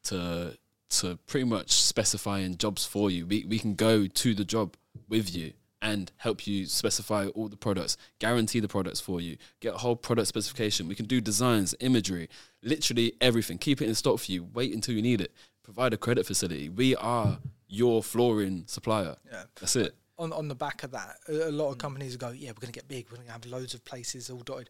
[0.05, 0.57] to
[0.89, 3.25] to pretty much specifying jobs for you.
[3.25, 4.75] We we can go to the job
[5.09, 9.75] with you and help you specify all the products, guarantee the products for you, get
[9.75, 10.87] a whole product specification.
[10.87, 12.27] We can do designs, imagery,
[12.63, 13.59] literally everything.
[13.59, 14.43] Keep it in stock for you.
[14.43, 15.31] Wait until you need it.
[15.63, 16.69] Provide a credit facility.
[16.69, 19.15] We are your flooring supplier.
[19.31, 19.43] Yeah.
[19.59, 19.95] That's it.
[20.17, 22.73] on on the back of that, a, a lot of companies go, yeah, we're going
[22.73, 23.07] to get big.
[23.09, 24.69] We're going to have loads of places all dotted.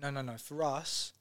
[0.00, 0.36] No, no, no.
[0.36, 1.12] For us,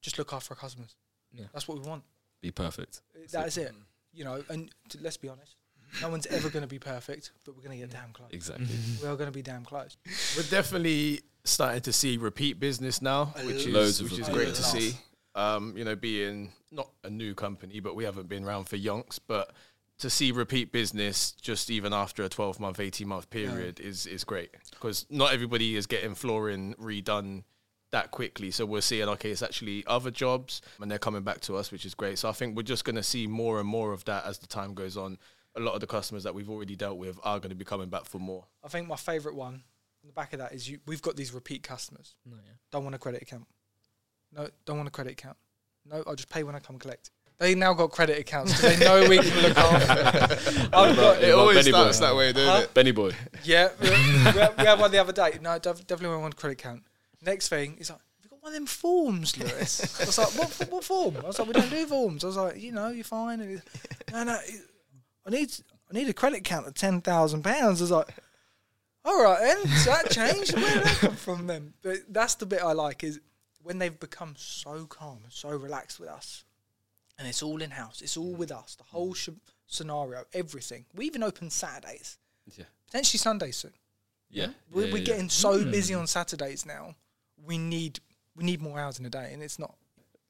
[0.00, 0.96] just look after our customers.
[1.32, 1.46] Yeah.
[1.52, 2.04] That's what we want.
[2.40, 3.00] Be perfect.
[3.32, 3.72] That is it.
[4.12, 5.56] You know, and t- let's be honest,
[6.02, 8.30] no one's ever going to be perfect, but we're going to get damn close.
[8.32, 8.66] Exactly.
[9.02, 9.96] We are going to be damn close.
[10.36, 14.28] We're definitely starting to see repeat business now, A which is Loads of which is
[14.28, 14.92] great to see.
[15.34, 19.18] Um, you know, being not a new company, but we haven't been around for yonks,
[19.24, 19.52] but
[19.98, 24.24] to see repeat business just even after a 12 month, 18 month period is is
[24.24, 27.44] great because not everybody is getting flooring redone
[27.90, 28.50] that quickly.
[28.50, 31.84] So we're seeing okay, it's actually other jobs and they're coming back to us, which
[31.86, 32.18] is great.
[32.18, 34.46] So I think we're just going to see more and more of that as the
[34.46, 35.18] time goes on.
[35.56, 37.88] A lot of the customers that we've already dealt with are going to be coming
[37.88, 38.44] back for more.
[38.62, 40.78] I think my favourite one on the back of that is you.
[40.86, 42.14] We've got these repeat customers.
[42.24, 42.52] No, yeah.
[42.70, 43.46] Don't want a credit account.
[44.32, 45.36] No, don't want a credit account.
[45.90, 47.10] No, I'll just pay when I come collect.
[47.38, 50.68] They now got credit accounts because they know we can look after.
[50.76, 52.66] I've got, It always starts that way, doesn't Huh?
[52.74, 53.12] Benny boy.
[53.44, 55.38] Yeah, we, we had- we had one the other day.
[55.40, 56.82] No, def- definitely want one credit account.
[57.24, 60.38] Next thing, he's like, "Have you got one of them forms, Lewis?" I was like,
[60.38, 62.88] "What, what form?" I was like, "We don't do forms." I was like, "You know,
[62.88, 63.62] you're fine." And
[64.12, 64.38] no, no,
[65.26, 65.52] I need,
[65.90, 67.80] I need a credit account of ten thousand pounds.
[67.80, 68.14] I was like,
[69.04, 70.54] "All right, then." So that changed.
[70.54, 71.74] Where did that come from then?
[71.82, 73.20] But that's the bit I like is
[73.62, 76.44] when they've become so calm and so relaxed with us,
[77.18, 78.00] and it's all in house.
[78.00, 78.38] It's all mm.
[78.38, 78.76] with us.
[78.76, 79.30] The whole sh-
[79.66, 80.86] scenario, everything.
[80.94, 82.18] We even open Saturdays,
[82.56, 82.64] Yeah.
[82.86, 83.74] potentially Sundays soon.
[84.30, 84.48] Yeah.
[84.70, 85.04] We're, yeah, we're yeah.
[85.04, 85.70] getting so mm.
[85.70, 86.94] busy on Saturdays now.
[87.44, 88.00] We need
[88.36, 89.74] we need more hours in a day, and it's not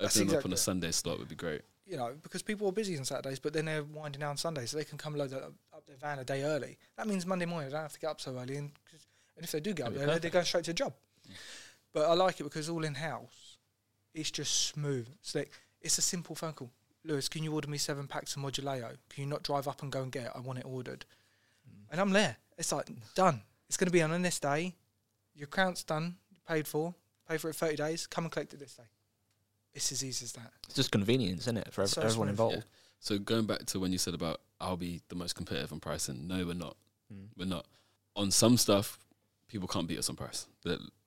[0.00, 0.56] Opening up on a.
[0.56, 1.62] Sunday slot would be great.
[1.86, 4.76] you know because people are busy on Saturdays, but then they're winding down Sundays, so
[4.76, 6.78] they can come load up, up their van a day early.
[6.96, 9.44] That means Monday morning they don't have to get up so early, and 'cause- and
[9.44, 10.94] if they do get up That'd be early, they're going straight to a job.
[11.92, 13.58] But I like it because all in house,
[14.14, 15.08] it's just smooth.
[15.20, 16.70] It's like it's a simple phone call.
[17.04, 18.96] Lewis, can you order me seven packs of Moduleo?
[19.08, 20.32] Can you not drive up and go and get it?
[20.34, 21.04] I want it ordered.
[21.68, 21.86] Mm.
[21.92, 22.36] And I'm there.
[22.58, 23.42] It's like done.
[23.68, 24.74] It's going to be on on this day.
[25.34, 26.16] Your account's done.
[26.48, 26.94] Paid for.
[27.28, 28.06] Pay for it 30 days.
[28.06, 28.84] Come and collect it this day.
[29.74, 30.50] It's as easy as that.
[30.64, 32.28] It's just convenience, isn't it, for ev- So everyone smooth.
[32.30, 32.56] involved?
[32.56, 32.62] Yeah.
[33.00, 36.26] So going back to when you said about I'll be the most competitive on pricing.
[36.26, 36.76] No, we're not.
[37.14, 37.28] Mm.
[37.36, 37.66] We're not.
[38.16, 38.98] On some stuff,
[39.46, 40.46] people can't beat us on price.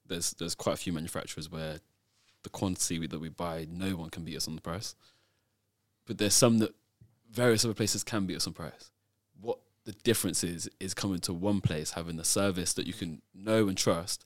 [0.06, 1.80] There's there's quite a few manufacturers where
[2.44, 4.94] the quantity we- that we buy, no one can beat us on the price.
[6.06, 6.74] But there's some that
[7.30, 8.90] various other places can beat us on price.
[9.40, 13.20] What the difference is is coming to one place, having the service that you can
[13.34, 14.24] know and trust.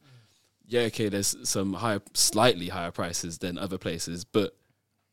[0.67, 4.57] Yeah, okay, there's some higher, slightly higher prices than other places, but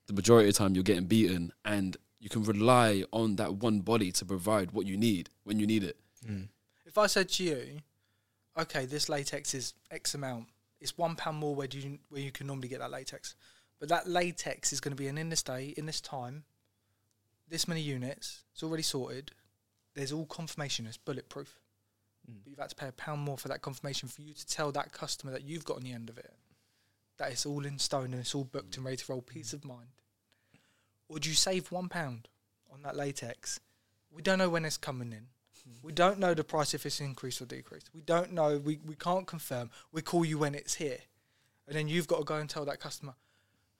[0.07, 3.81] the majority of the time you're getting beaten, and you can rely on that one
[3.81, 5.97] body to provide what you need when you need it.
[6.27, 6.47] Mm.
[6.85, 7.81] If I said to you,
[8.57, 10.47] okay, this latex is X amount,
[10.79, 13.35] it's one pound more where you where you can normally get that latex,
[13.79, 16.43] but that latex is going to be an in this day, in this time,
[17.47, 18.43] this many units.
[18.53, 19.31] It's already sorted.
[19.93, 20.87] There's all confirmation.
[20.87, 21.59] It's bulletproof.
[22.29, 22.35] Mm.
[22.43, 24.71] but you've had to pay a pound more for that confirmation for you to tell
[24.71, 26.33] that customer that you've got on the end of it
[27.17, 28.77] that it's all in stone and it's all booked mm.
[28.77, 29.21] and ready to roll.
[29.21, 29.53] Peace mm.
[29.53, 29.89] of mind.
[31.09, 32.27] Would you save one pound
[32.71, 33.59] on that latex?
[34.11, 35.27] We don't know when it's coming in.
[35.81, 37.89] We don't know the price if it's increased or decreased.
[37.93, 38.57] We don't know.
[38.57, 39.69] We, we can't confirm.
[39.93, 40.97] We call you when it's here.
[41.67, 43.13] And then you've got to go and tell that customer,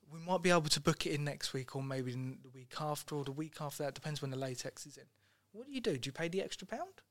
[0.09, 3.15] we might be able to book it in next week or maybe the week after
[3.15, 3.95] or the week after that.
[3.95, 5.03] Depends when the latex is in.
[5.51, 5.97] What do you do?
[5.97, 7.01] Do you pay the extra pound?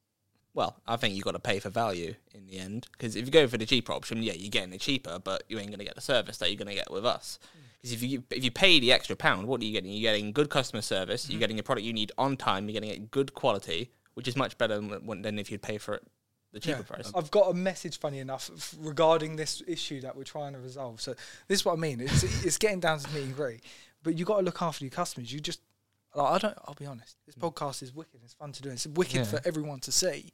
[0.54, 2.86] Well, I think you've got to pay for value in the end.
[2.92, 5.58] Because if you go for the cheaper option, yeah, you're getting it cheaper, but you
[5.58, 7.38] ain't going to get the service that you're going to get with us.
[7.52, 7.58] Hmm.
[7.80, 9.90] Because if you if you pay the extra pound, what are you getting?
[9.90, 11.28] You're getting good customer service.
[11.28, 11.40] You're hmm.
[11.40, 12.68] getting a product you need on time.
[12.68, 15.94] You're getting it good quality, which is much better than, than if you'd pay for
[15.94, 16.06] it
[16.52, 16.96] the cheaper Yeah.
[16.96, 17.12] price.
[17.14, 21.00] I've got a message, funny enough, f- regarding this issue that we're trying to resolve.
[21.00, 21.14] So
[21.48, 22.00] this is what I mean.
[22.00, 23.62] It's it's getting down to the nitty gritty,
[24.02, 25.32] but you got to look after your customers.
[25.32, 25.60] You just,
[26.14, 26.58] like, I don't.
[26.66, 27.16] I'll be honest.
[27.26, 27.44] This hmm.
[27.44, 28.20] podcast is wicked.
[28.22, 28.70] It's fun to do.
[28.70, 29.24] It's wicked Yeah.
[29.24, 30.32] for everyone to see.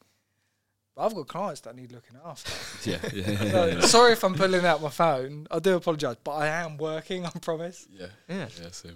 [0.98, 2.50] But I've got clients that need looking after.
[2.90, 3.80] Yeah, yeah, So, yeah.
[3.82, 5.46] sorry if I'm pulling out my phone.
[5.48, 7.24] I do apologise, but I am working.
[7.24, 7.86] I promise.
[7.88, 8.48] yeah, Yeah.
[8.60, 8.68] yeah.
[8.72, 8.88] So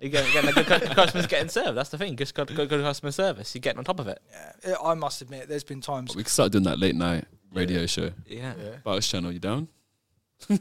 [0.00, 1.76] You're getting, getting a good cu- customers getting served.
[1.78, 2.16] That's the thing.
[2.16, 3.54] Just got good, good customer service.
[3.54, 4.20] You're getting on top of it.
[4.66, 6.16] Yeah, I must admit, there's been times.
[6.16, 8.10] we can start doing that late night radio show.
[8.26, 8.54] Yeah.
[8.82, 9.68] Bart's channel, you down?
[10.48, 10.56] we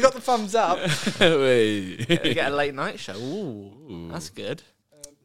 [0.00, 0.78] got the thumbs up.
[1.20, 2.08] Wait.
[2.08, 3.16] You get a late night show.
[3.16, 4.08] Ooh, Ooh.
[4.12, 4.62] that's good.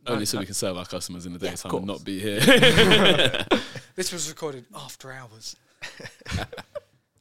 [0.06, 2.20] Only so we uh, can serve our customers in the Yeah, daytime and not be
[2.20, 2.39] here.
[3.96, 5.56] This was recorded after hours.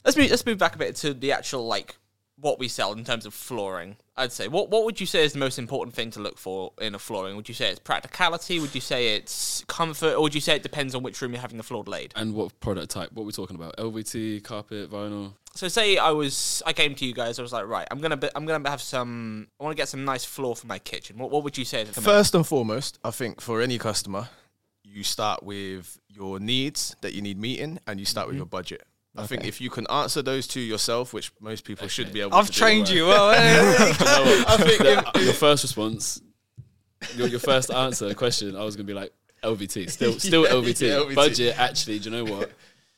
[0.03, 0.29] Let's move.
[0.31, 1.95] Let's move back a bit to the actual like
[2.39, 3.97] what we sell in terms of flooring.
[4.15, 6.73] I'd say what what would you say is the most important thing to look for
[6.79, 7.35] in a flooring?
[7.35, 8.59] Would you say it's practicality?
[8.59, 10.13] Would you say it's comfort?
[10.13, 12.13] Or would you say it depends on which room you're having the floor laid?
[12.15, 13.11] and what product type?
[13.13, 13.75] What we're we talking about?
[13.77, 15.33] LVT, carpet, vinyl?
[15.55, 17.39] So say I was I came to you guys.
[17.39, 19.47] I was like, right, I'm gonna be, I'm gonna have some.
[19.59, 21.17] I want to get some nice floor for my kitchen.
[21.17, 21.85] What what would you say?
[21.85, 24.29] First and foremost, I think for any customer,
[24.83, 28.39] you start with your needs that you need meeting, and you start with mm-hmm.
[28.39, 28.83] your budget.
[29.15, 32.31] I think if you can answer those two yourself, which most people should be able
[32.31, 33.29] to I've to do, trained you well.
[33.31, 33.37] Eh?
[33.39, 34.81] I think
[35.23, 36.19] your first response,
[37.15, 40.81] your, your first answer question, I was gonna be like LVT, still still Yeah, LVT.
[40.81, 41.15] yeah, LVT.
[41.15, 42.51] Budget, actually, do you know what?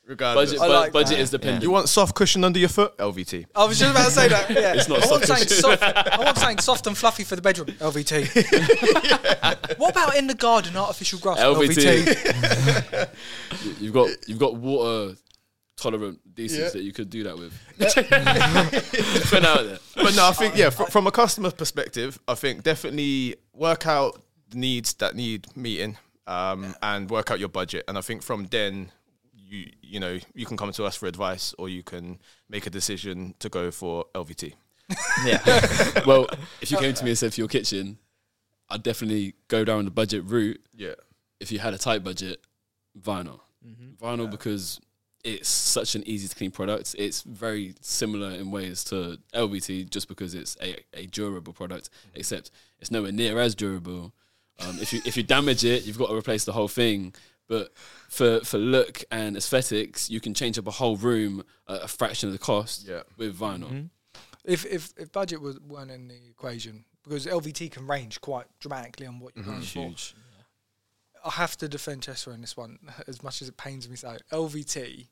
[0.06, 0.51] regardless.
[0.51, 1.19] Budget, I bu- like budget that.
[1.19, 1.63] is dependent.
[1.63, 2.95] You want soft cushion under your foot?
[2.97, 3.45] LVT.
[3.56, 4.49] I was just about to say that.
[4.51, 4.75] Yeah.
[4.75, 5.82] It's not I want soft something soft.
[5.84, 7.69] I want something soft and fluffy for the bedroom.
[7.80, 9.78] LVT.
[9.80, 10.78] What about in the garden?
[10.78, 11.39] Artificial grass.
[11.39, 12.06] LVT.
[12.06, 13.10] LVT.
[13.82, 15.15] You've got you've got water
[15.77, 16.79] tolerant decents Yeah.
[16.79, 17.53] that you could do that with.
[17.77, 19.79] Put it out there.
[19.95, 24.21] But no, I think yeah, fr- from a customer perspective, I think definitely work out
[24.49, 27.83] the needs that need meeting, um, and work out your budget.
[27.88, 28.91] And I think from then,
[29.33, 32.69] you you know you can come to us for advice, or you can make a
[32.69, 34.53] decision to go for LVT.
[35.25, 35.39] yeah.
[36.05, 36.27] Well,
[36.61, 37.97] if you came to me and said for your kitchen,
[38.69, 40.61] I'd definitely go down the budget route.
[40.75, 40.93] Yeah,
[41.39, 42.39] If you had a tight budget,
[42.99, 43.39] vinyl.
[43.65, 44.05] Mm-hmm.
[44.05, 44.79] Vinyl because
[45.25, 46.95] it's such an easy to clean product.
[46.97, 52.19] It's very similar in ways to LVT just because it's a, a durable product, Mm-hmm.
[52.19, 54.13] except it's nowhere near as durable.
[54.59, 57.13] Um, if you if you damage it, you've got to replace the whole thing.
[57.47, 57.73] But
[58.09, 62.29] for for look and aesthetics, you can change up a whole room at a fraction
[62.29, 63.01] of the cost Yeah.
[63.17, 63.69] with vinyl.
[63.69, 63.85] Mm-hmm.
[64.45, 69.07] If if if budget was weren't in the equation, because LVT can range quite dramatically
[69.07, 69.93] on what you're going for.
[71.23, 74.15] I have to defend Chester in this one, as much as it pains me so.
[74.31, 75.07] LVT is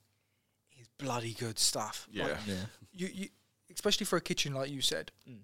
[1.04, 2.08] bloody good stuff.
[2.12, 2.56] yeah, Like, Yeah.
[2.94, 3.28] you, you
[3.74, 5.40] especially for a kitchen like you said Mm.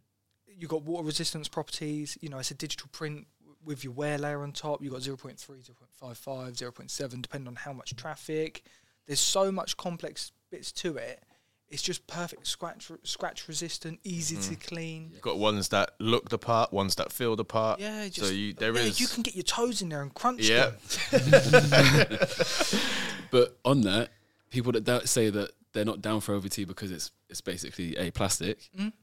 [0.58, 3.28] you got water resistance properties you know it's a digital print
[3.66, 7.96] with your wear layer on top You've got 0.3 0.55 0.7 depending on how much
[7.96, 8.64] traffic
[9.08, 11.24] there's so much complex bits to it
[11.70, 16.38] it's just perfect scratch scratch resistant easy to clean You've got ones that look the
[16.40, 17.80] part, ones that feel the part.
[17.80, 20.14] yeah so just, you there yeah, is you can get your toes in there and
[20.14, 20.72] crunch yeah,
[21.12, 21.22] them
[23.32, 24.10] But on that,
[24.50, 28.12] people that doubt say that they're not down for LVT because it's it's basically a
[28.12, 28.70] plastic.
[28.78, 28.94] Mm.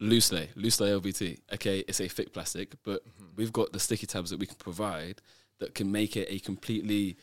[0.00, 1.38] Loose lay, loose lay LVT.
[1.54, 3.24] Okay, it's a thick plastic, but Mm-hmm.
[3.36, 5.20] we've got the sticky tabs that we can provide
[5.58, 7.16] that can make it a completely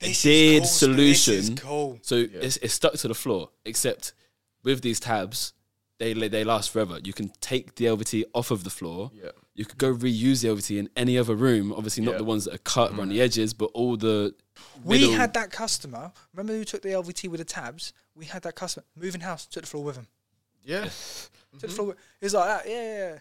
[0.00, 1.56] This is adhered cool, this is solution.
[1.56, 1.98] cool.
[2.02, 3.50] So it's, it's stuck to the floor.
[3.66, 4.14] Except
[4.62, 5.52] with these tabs,
[5.98, 6.98] they they last forever.
[7.04, 9.10] You can take the LVT off of the floor.
[9.14, 9.30] yeah.
[9.54, 11.72] You could go reuse the LVT in any other room.
[11.74, 12.18] Obviously, not Yeah.
[12.18, 14.34] the ones that are cut around the edges, but all the
[14.84, 16.12] We had that customer.
[16.32, 17.92] Remember who took the LVT with the tabs?
[18.14, 20.06] We had that customer moving house, took the floor with him.
[20.64, 20.90] Yeah, Took
[21.60, 21.68] the mm-hmm.
[21.68, 21.86] floor.
[21.88, 22.70] With, was like that.
[22.70, 23.18] Yeah, yeah, yeah.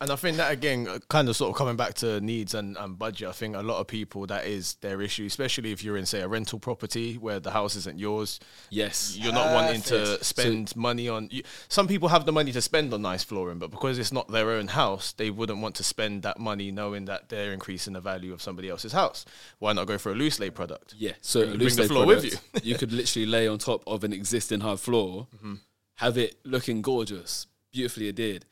[0.00, 2.96] And I think that again, kind of sort of coming back to needs and, and
[2.96, 3.28] budget.
[3.28, 6.20] I think a lot of people that is their issue, especially if you're in say
[6.20, 8.38] a rental property where the house isn't yours.
[8.70, 9.16] Yes.
[9.18, 11.28] You're not wanting to spend money on.
[11.32, 14.28] You, some people have the money to spend on nice flooring, but because it's not
[14.30, 18.00] their own house, they wouldn't want to spend that money knowing that they're increasing the
[18.00, 19.24] value of somebody else's house.
[19.58, 20.94] Why not go for a loose lay product?
[20.96, 23.48] Yeah, so Bring- a bring loose the lay floor with product, you could literally lay
[23.48, 25.54] on top of an existing hard floor, Mm-hmm.
[25.96, 28.44] have it looking gorgeous, beautifully adhered.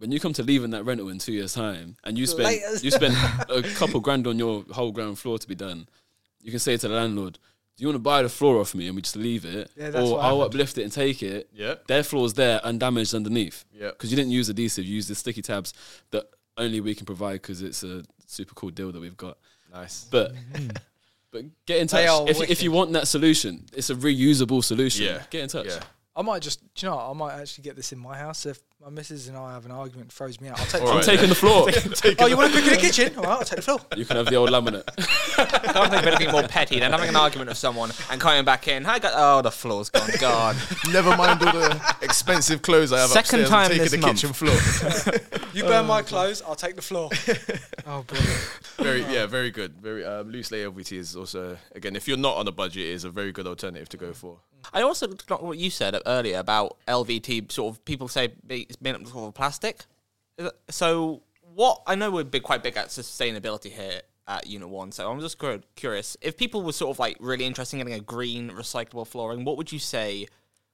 [0.00, 2.82] When you come to leaving that rental in two years' time, and you spend Laters.
[2.82, 3.14] you spend
[3.48, 5.88] a couple grand on your whole ground floor to be done,
[6.42, 7.34] you can say to the landlord,
[7.76, 9.88] "Do you want to buy the floor off me and we just leave it, Yeah,
[9.88, 10.42] or I'll happened.
[10.54, 11.50] uplift it and take it?
[11.52, 11.74] Yeah.
[11.86, 13.64] their floor's there undamaged underneath.
[13.72, 13.90] Yeah.
[13.90, 15.74] because you didn't use adhesive, you used the sticky tabs
[16.12, 16.24] that
[16.56, 19.36] only we can provide because it's a super cool deal that we've got.
[19.70, 20.06] Nice.
[20.10, 20.32] But
[21.30, 23.66] but get in touch if, if you want that solution.
[23.74, 25.04] It's a reusable solution.
[25.04, 25.22] Yeah.
[25.30, 25.66] get in touch.
[25.66, 25.80] Yeah.
[26.16, 27.10] I might just, do you know, what?
[27.10, 28.44] I might actually get this in my house.
[28.46, 30.58] If my missus and I have an argument, it throws me out.
[30.58, 30.80] I'll take.
[30.82, 31.04] All I'm right.
[31.04, 31.68] taking the floor.
[32.18, 33.14] oh, you want to cook in the kitchen?
[33.16, 33.80] All right, I'll take the floor.
[33.94, 34.84] you can have the old laminate.
[35.38, 38.42] I can't think of anything more petty than having an argument with someone and coming
[38.46, 38.84] back in.
[38.84, 39.12] Hi, guys.
[39.14, 40.08] Oh, the floor's gone.
[40.18, 40.56] God.
[40.90, 43.48] Never mind all the expensive clothes I have Second upstairs.
[43.50, 44.20] time I'm taking this the month.
[44.20, 45.16] kitchen floor.
[45.52, 47.10] You burn my clothes, I'll take the floor.
[47.86, 48.60] oh, brilliant.
[48.76, 49.74] very yeah, very good.
[49.80, 53.02] Very um, loose layer LVT is also again if you're not on a budget is
[53.02, 54.38] a very good alternative to go for.
[54.72, 57.50] I also like what you said earlier about LVT.
[57.50, 59.84] Sort of people say be- it's made up of plastic.
[60.68, 61.22] So
[61.54, 64.92] what I know we're big, quite big at sustainability here at Unit One.
[64.92, 65.42] So I'm just
[65.74, 69.44] curious if people were sort of like really interested in getting a green recyclable flooring.
[69.44, 70.26] What would you say?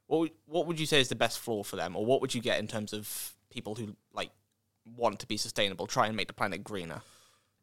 [0.07, 2.33] What would, what would you say is the best floor for them, or what would
[2.33, 4.31] you get in terms of people who like
[4.97, 7.01] want to be sustainable, try and make the planet greener?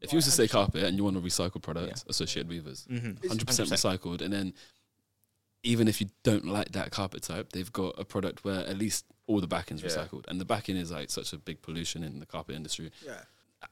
[0.01, 3.25] if you was to say carpet and you want a recycled product, Associated Weavers, Mm-hmm.
[3.25, 3.37] 100%
[3.71, 4.53] recycled, and then
[5.63, 9.05] even if you don't like that carpet type, they've got a product where at least
[9.27, 9.89] all the backing's Yeah.
[9.89, 12.91] recycled, and the backing is like such a big pollution in the carpet industry.
[13.05, 13.21] Yeah.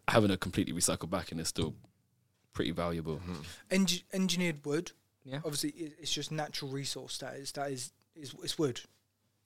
[0.08, 1.76] Having a completely recycled backing is still
[2.54, 3.18] pretty valuable.
[3.18, 3.42] Mm-hmm.
[3.72, 4.92] Eng- engineered wood.
[5.26, 5.38] Yeah.
[5.46, 7.18] Obviously, it's just natural resource.
[7.18, 8.80] That is, that is, is it's wood.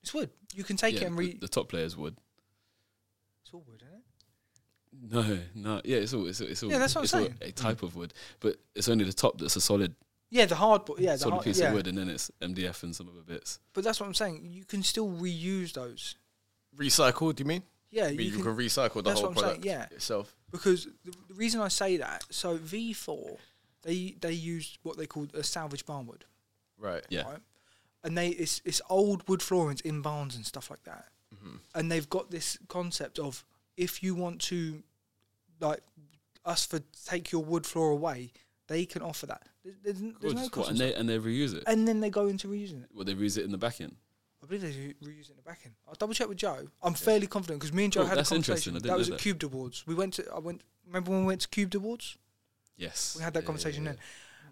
[0.04, 0.30] It's wood.
[0.54, 1.34] You can take Yeah, it and re.
[1.34, 2.16] the, the top players wood.
[3.42, 4.02] it's all wood, isn't it?
[5.12, 7.38] No, no, yeah, it's all it's, it's all Yeah, that's what I'm all saying.
[7.42, 9.94] a type of wood, but it's only the top that's a solid
[10.36, 10.84] Yeah, the hard.
[10.84, 11.70] bo- Yeah, the solid hard, piece yeah.
[11.70, 13.60] of wood, and then it's MDF and some other bits.
[13.74, 14.42] But that's what I'm saying.
[14.52, 16.16] You can still reuse those.
[16.76, 17.64] Recycled, do you mean?
[17.90, 19.66] Yeah, I mean, you, you, can, can, recycle the that's whole what I'm saying, product
[19.66, 19.96] yeah.
[19.96, 20.36] itself.
[20.52, 22.26] because the, the reason I say that.
[22.30, 23.38] So V4,
[23.84, 26.26] they they use what they call a salvage barn wood.
[26.78, 27.06] Right.
[27.08, 27.40] Yeah, right?
[28.04, 31.06] And they it's it's old wood floorings in barns and stuff like that.
[31.34, 31.56] Mm-hmm.
[31.76, 33.46] And they've got this concept of
[33.78, 34.84] if you want to
[35.62, 35.82] like
[36.44, 38.34] us for take your wood floor away,
[38.68, 39.48] they can offer that.
[39.66, 40.70] There's, there's, n- there's no What, cost.
[40.70, 41.64] and they and they reuse it.
[41.68, 42.90] and then they go into reusing it.
[42.94, 43.96] Well, they reuse it in the back end.
[44.44, 45.74] I believe they re- reuse it in the back end.
[45.88, 46.68] I'll double check with Joe.
[46.84, 48.74] I'm fairly confident because me and Joe Oh, had a that's interesting.
[48.74, 48.76] conversation.
[48.76, 49.24] I didn't That was know at that.
[49.24, 49.88] Cubed Awards.
[49.88, 52.16] We went to I went remember when we went to Cubed Awards?
[52.78, 54.00] Yes, We had that Yeah, conversation yeah, then.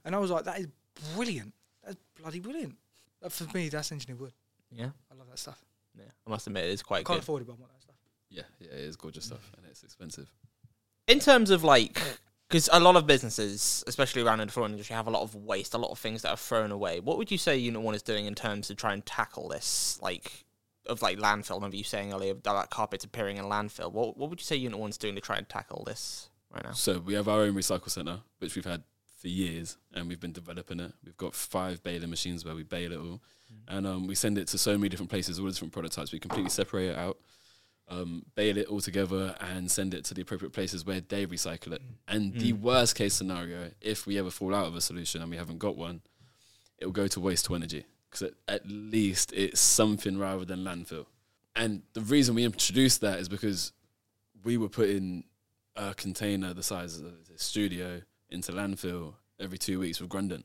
[0.06, 0.68] And I was like, that is
[1.14, 1.54] brilliant.
[1.86, 2.76] That's bloody brilliant.
[3.22, 4.34] That, for me, that's engineered wood.
[4.72, 5.60] Yeah, I love that stuff.
[5.96, 6.06] yeah.
[6.26, 7.24] I must admit it is I quite can't good.
[7.24, 7.96] afford it, but I want that stuff.
[8.30, 10.32] Yeah, yeah, yeah, it is gorgeous stuff, and it's expensive.
[11.08, 12.02] in terms of like
[12.54, 15.34] because a lot of businesses especially around in the flooring industry have a lot of
[15.34, 17.00] waste a lot of things that are thrown away.
[17.00, 19.98] What would you say unit one is doing in terms of trying to tackle this
[20.04, 20.46] like
[20.86, 21.56] of like landfill?
[21.56, 23.92] Remember you saying earlier about carpets appearing in landfill.
[23.92, 26.74] What, what would you say unit one's doing to try and tackle this right now?
[26.74, 28.84] So we have our own recycle center, which we've had
[29.20, 30.92] for years, and we've been developing it.
[31.04, 33.20] We've got five baler machines where we bale it all,
[33.68, 36.12] and um, we send it to so many different places, all the different prototypes.
[36.12, 37.18] We completely separate it out,
[37.90, 41.74] um, bale it all together, and send it to the appropriate places where they recycle
[41.74, 41.82] it.
[41.82, 41.96] Mm.
[42.08, 42.62] And the mm.
[42.62, 45.76] worst case scenario, if we ever fall out of a solution and we haven't got
[45.76, 46.02] one,
[46.78, 50.60] it will go to waste to energy because at, at least it's something rather than
[50.60, 51.06] landfill.
[51.56, 53.74] And the reason we introduced that is because
[54.44, 55.24] we were putting
[55.76, 60.44] a container the size of the studio into landfill every two weeks with Grundon.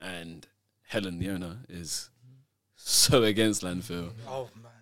[0.00, 0.46] And
[0.86, 2.34] Helen, the owner, is mm-hmm.
[2.76, 4.12] so against landfill.
[4.28, 4.72] Oh man,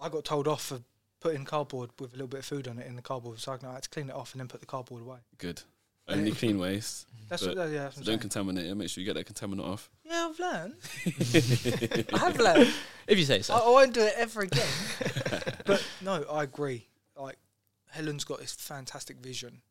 [0.00, 0.80] I got told off for
[1.26, 3.64] putting cardboard with a little bit of food on it in the cardboard recycling.
[3.68, 5.18] I had to clean it off and then put the cardboard away.
[5.38, 5.62] Good.
[6.08, 7.06] Only clean waste.
[7.28, 7.84] That's But- what, yeah.
[7.84, 8.18] That's So what don't saying.
[8.20, 8.74] contaminate it.
[8.76, 9.90] Make sure you get that contaminant off.
[10.04, 10.74] yeah, I've learned.
[12.14, 12.72] I have learned.
[13.08, 14.66] if you say so I, I won't do it ever again.
[15.66, 16.86] but no, I agree.
[17.18, 17.36] Like
[17.90, 19.62] Helen's got this fantastic vision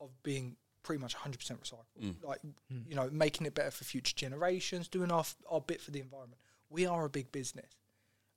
[0.00, 1.84] of being pretty much 100% recyclable.
[2.02, 2.14] Mm.
[2.22, 2.38] Like
[2.86, 6.00] you know, making it better for future generations, doing our f- our bit for the
[6.00, 6.40] environment.
[6.68, 7.70] We are a big business,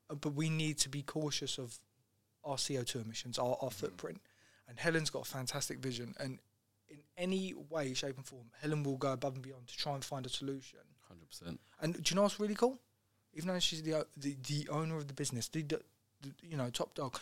[0.09, 1.77] uh, but we need to be cautious of
[2.43, 4.21] our CO2 emissions, our, our footprint.
[4.67, 6.39] And Helen's got a fantastic vision, and
[6.89, 10.03] in any way, shape, and form, Helen will go above and beyond to try and
[10.03, 10.79] find a solution.
[11.11, 11.57] 100%.
[11.81, 12.79] And do you know what's really cool?
[13.33, 15.81] Even though she's the the, the owner of the business, the, the,
[16.21, 17.19] the you know top dog,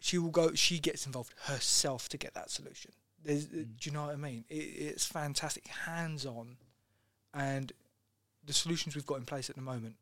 [0.00, 0.52] she will go.
[0.54, 2.92] She gets involved herself to get that solution.
[3.24, 3.80] There's, uh, Mm.
[3.80, 4.44] Do you know what I mean?
[4.48, 6.56] It, it's fantastic, hands on,
[7.34, 7.72] and
[8.44, 9.96] the solutions we've got in place at the moment,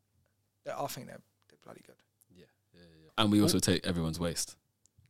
[0.65, 1.95] I think they're they're bloody good.
[3.17, 3.59] And we also oh.
[3.59, 4.55] take everyone's waste.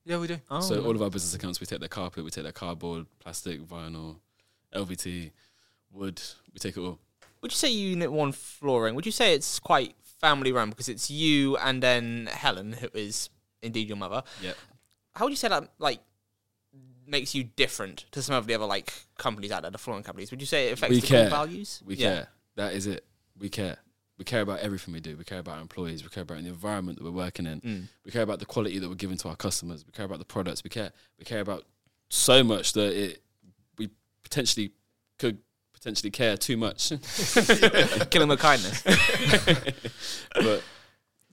[0.05, 0.37] Yeah, we do.
[0.49, 3.07] Oh, so all of our business accounts, we take their carpet, we take their cardboard,
[3.19, 4.15] plastic, vinyl,
[4.73, 5.31] LVT,
[5.91, 6.21] wood.
[6.53, 6.99] We take it all.
[7.41, 8.95] Would you say Unit One flooring?
[8.95, 13.29] Would you say it's quite family run because it's you and then Helen, who is
[13.61, 14.23] indeed your mother?
[14.41, 14.57] Yep.
[15.15, 15.99] How would you say that like
[17.05, 20.31] makes you different to some of the other like companies out there, the flooring companies?
[20.31, 21.81] Would you say it affects We the core values?
[21.85, 22.13] We Yeah.
[22.13, 22.27] care.
[22.55, 23.05] That is it.
[23.37, 23.77] We care.
[24.17, 25.15] We care about everything we do.
[25.15, 26.03] We care about our employees.
[26.03, 27.61] We care about the environment that we're working in.
[27.61, 27.87] Mm.
[28.03, 29.85] We care about the quality that we're giving to our customers.
[29.85, 30.63] We care about the products.
[30.63, 30.91] We care.
[31.19, 31.65] We care about
[32.09, 33.21] so much that it
[33.77, 33.89] we
[34.23, 34.71] potentially
[35.19, 35.37] could
[35.73, 36.89] potentially care too much.
[38.09, 38.81] Kill him with kindness.
[40.33, 40.63] but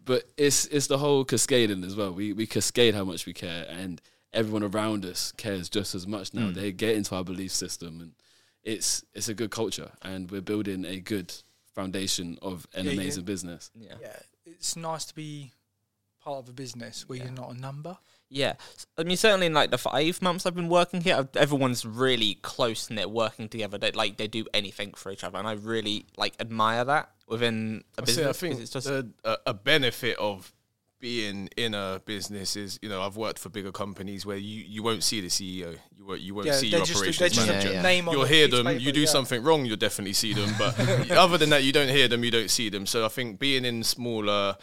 [0.05, 2.13] but it's it's the whole cascading as well.
[2.13, 4.01] We we cascade how much we care, and
[4.33, 6.49] everyone around us cares just as much now.
[6.49, 6.55] Mm.
[6.55, 8.13] They get into our belief system, and
[8.63, 11.35] it's it's a good culture, and we're building a good
[11.75, 13.01] foundation of an Yeah, yeah.
[13.01, 13.71] amazing business.
[13.75, 13.95] Yeah.
[14.01, 14.17] Yeah,
[14.47, 15.53] it's nice to be
[16.23, 17.25] part of a business where Yeah.
[17.25, 17.99] you're not a number.
[18.31, 18.55] Yeah,
[18.97, 22.37] I mean, certainly in like the five months I've been working here, I've- everyone's really
[22.37, 23.77] close knit, working together.
[23.79, 27.85] They like they do anything for each other, and I really like admire that within
[27.99, 28.17] a I business.
[28.17, 30.53] say, I 'cause think it's just a, a, a benefit of
[31.05, 34.83] being in a business is, you know, I've worked for bigger companies where you, you
[34.83, 37.69] won't see the CEO, you won't, you won't yeah, see your just, operations manager.
[37.69, 37.83] Yeah, yeah.
[37.83, 38.67] name on You'll hear them.
[38.79, 40.49] You do something wrong, you'll definitely see them.
[40.59, 42.25] But other than that, you don't hear them.
[42.25, 42.87] You don't see them.
[42.87, 44.57] So I think being in smaller,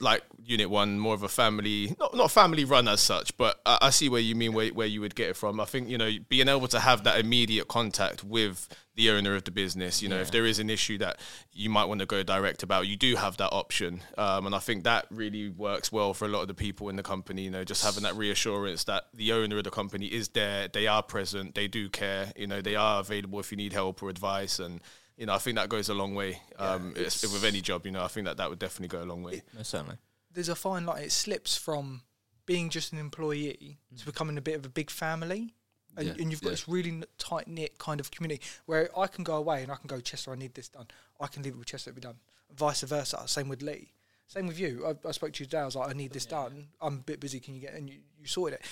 [0.00, 3.78] like Unit One, more of a family, not not family run as such, but I,
[3.82, 5.60] I see where you mean where where you would get it from.
[5.60, 9.44] I think you know being able to have that immediate contact with the owner of
[9.44, 10.02] the business.
[10.02, 11.20] You know, if there is an issue that
[11.52, 14.58] you might want to go direct about, you do have that option, um, and I
[14.58, 17.42] think that really works well for a lot of the people in the company.
[17.42, 20.86] You know, just having that reassurance that the owner of the company is there, they
[20.86, 22.32] are present, they do care.
[22.36, 24.80] You know, they are available if you need help or advice, and
[25.18, 26.40] you know, I think that goes a long way.
[26.58, 29.08] Um, it's, with any job, you know, I think that that would definitely go a
[29.08, 29.42] long way.
[29.54, 29.96] No, certainly.
[30.32, 31.02] There's a fine line.
[31.02, 32.02] It slips from
[32.46, 35.54] being just an employee to becoming a bit of a big family.
[35.96, 36.52] And, Yeah, and you've got yeah.
[36.52, 39.88] this really tight knit kind of community where I can go away and I can
[39.88, 40.86] go, Chester, I need this done.
[41.20, 42.16] I can leave it with Chester to be done.
[42.56, 43.22] Vice versa.
[43.26, 43.92] Same with Lee.
[44.28, 44.86] Same with you.
[44.86, 45.58] I, I spoke to you today.
[45.60, 46.68] I was like, I need this done.
[46.80, 47.40] I'm a bit busy.
[47.40, 47.72] Can you get?
[47.74, 48.66] And you, you sorted it.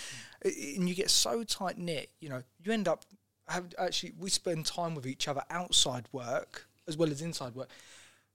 [0.45, 2.11] I- And you get so tight knit.
[2.21, 3.05] You know, you end up
[3.49, 7.71] have actually we spend time with each other outside work as well as inside work.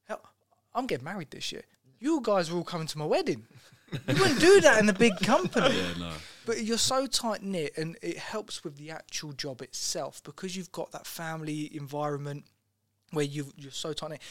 [0.07, 0.21] Hell,
[0.73, 1.63] I'm getting married this year.
[1.99, 3.45] You guys are all coming to my wedding.
[3.91, 5.75] You wouldn't do that in a big company.
[5.75, 6.11] Yeah, no.
[6.45, 10.71] But you're so tight knit, and it helps with the actual job itself because you've
[10.71, 12.45] got that family environment
[13.11, 14.21] where you you're so tight knit.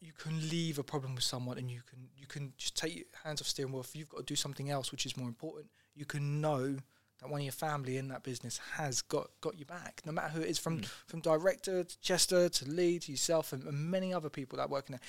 [0.00, 3.04] You can leave a problem with someone, and you can you can just take your
[3.24, 3.80] hands off steering wheel.
[3.80, 5.66] If you've got to do something else, which is more important,
[5.96, 6.76] you can know
[7.20, 10.28] that one of your family in that business has got got you back, no matter
[10.28, 10.84] who it is, from hmm.
[11.06, 14.88] from director to Chester to Lee to yourself, and, and many other people that work
[14.88, 15.00] in there.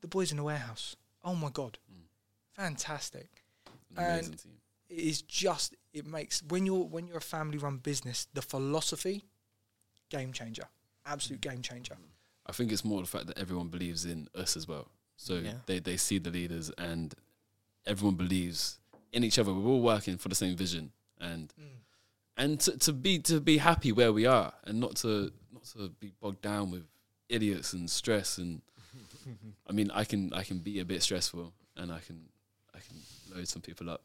[0.00, 0.96] The boys in the warehouse.
[1.24, 2.02] Oh my god, hmm.
[2.54, 3.44] fantastic!
[3.96, 4.52] An amazing And- team.
[4.88, 9.24] it is just it makes when you're when you're a family run business the philosophy
[10.10, 10.64] game changer
[11.06, 11.50] absolute Mm.
[11.50, 12.02] game changer hmm.
[12.46, 14.88] I think it's more the fact that everyone believes in us as well.
[15.16, 15.54] So Yeah.
[15.66, 17.14] they, they see the leaders and
[17.86, 18.80] everyone believes
[19.12, 19.52] in each other.
[19.54, 20.90] We're all working for the same vision
[21.22, 21.64] and mm.
[22.36, 25.90] and to, to be to be happy where we are and not to not to
[26.00, 26.84] be bogged down with
[27.28, 28.60] idiots and stress and
[29.66, 32.20] I mean I can I can be a bit stressful and I can
[32.74, 32.96] I can
[33.34, 34.02] load some people up.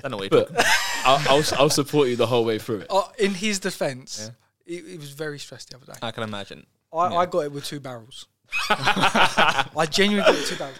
[0.00, 0.50] don't know what But
[1.04, 2.86] I'll, I'll I'll support you the whole way through it.
[2.90, 4.30] oh, in his defense
[4.66, 6.66] it, it was very stressed the other day I can imagine.
[6.92, 7.16] I, Yeah.
[7.18, 8.26] I got it with two barrels
[8.68, 10.78] I genuinely got it with two barrels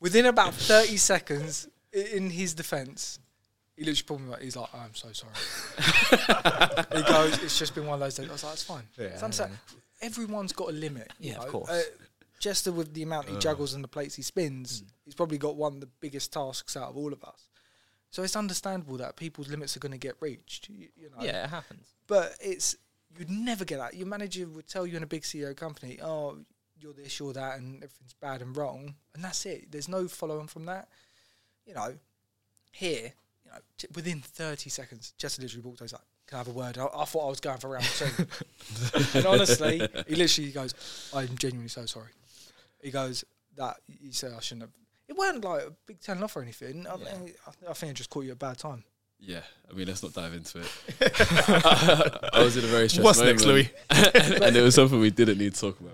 [0.00, 3.18] within about 30 seconds in his defense
[3.82, 5.32] he literally pulled me back he's like I'm so sorry
[6.96, 9.06] he goes it's just been one of those days I was like it's fine Yeah,
[9.06, 9.58] It's understand-
[10.00, 11.70] everyone's got a limit Yeah, of course.
[11.70, 11.82] Uh,
[12.38, 15.74] Chester with the amount he juggles and the plates he spins, he's probably got one
[15.74, 17.48] of the biggest tasks out of all of us.
[18.10, 20.68] So it's understandable that people's limits are going to get reached.
[20.68, 21.22] You, you know.
[21.24, 21.94] Yeah, it happens.
[22.08, 22.74] But it's
[23.16, 23.94] you'd never get that.
[23.94, 26.36] Your manager would tell you in a big CEO company, "Oh,
[26.76, 29.70] you're this, you're that, and everything's bad and wrong," and that's it.
[29.70, 30.88] There's no follow on from that.
[31.64, 31.94] You know,
[32.72, 33.10] here, know,
[33.94, 36.86] within 30 seconds, Chester literally walked over, he's like, "Can I have a word?" I,
[36.94, 38.06] I thought I was going for round two,
[39.18, 42.10] and honestly, he literally goes, "I'm genuinely so sorry."
[42.82, 43.24] He goes,
[43.56, 44.70] "That he said I shouldn't have."
[45.08, 46.86] It weren't like a big telling off or anything.
[46.86, 47.04] I, Yeah.
[47.04, 48.84] think, I, I think I just caught you at a bad time.
[49.24, 50.66] Yeah, I mean, let's not dive into it.
[52.32, 53.70] I was in a very stressful What's next, Louis?
[53.90, 55.92] and it was something we didn't need to talk about.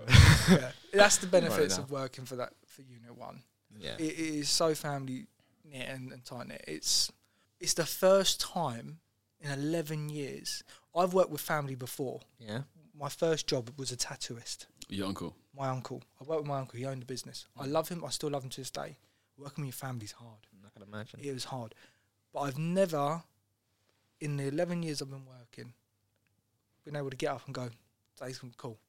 [0.49, 0.71] yeah.
[0.93, 1.83] That's the benefits now.
[1.83, 3.43] of working for that for Unit One.
[3.79, 3.93] Yeah.
[3.99, 5.27] It, it is so family
[5.69, 6.63] knit and, and tight knit.
[6.67, 7.11] It's
[7.59, 8.99] it's the first time
[9.39, 10.63] in 11 years
[10.95, 12.21] I've worked with family before.
[12.39, 12.61] Yeah.
[12.97, 14.65] My first job was a tattooist.
[14.89, 15.35] Your uncle.
[15.55, 16.03] My uncle.
[16.19, 16.77] I worked with my uncle.
[16.77, 17.45] He owned the business.
[17.57, 18.03] I love him.
[18.03, 18.97] I still love him to this day.
[19.37, 20.39] Working with your family's hard.
[20.65, 21.19] I can imagine.
[21.23, 21.73] It was hard.
[22.33, 23.23] But I've never,
[24.19, 25.73] in the 11 years I've been working,
[26.83, 27.69] been able to get up and go,
[28.17, 28.79] today's gonna be cool.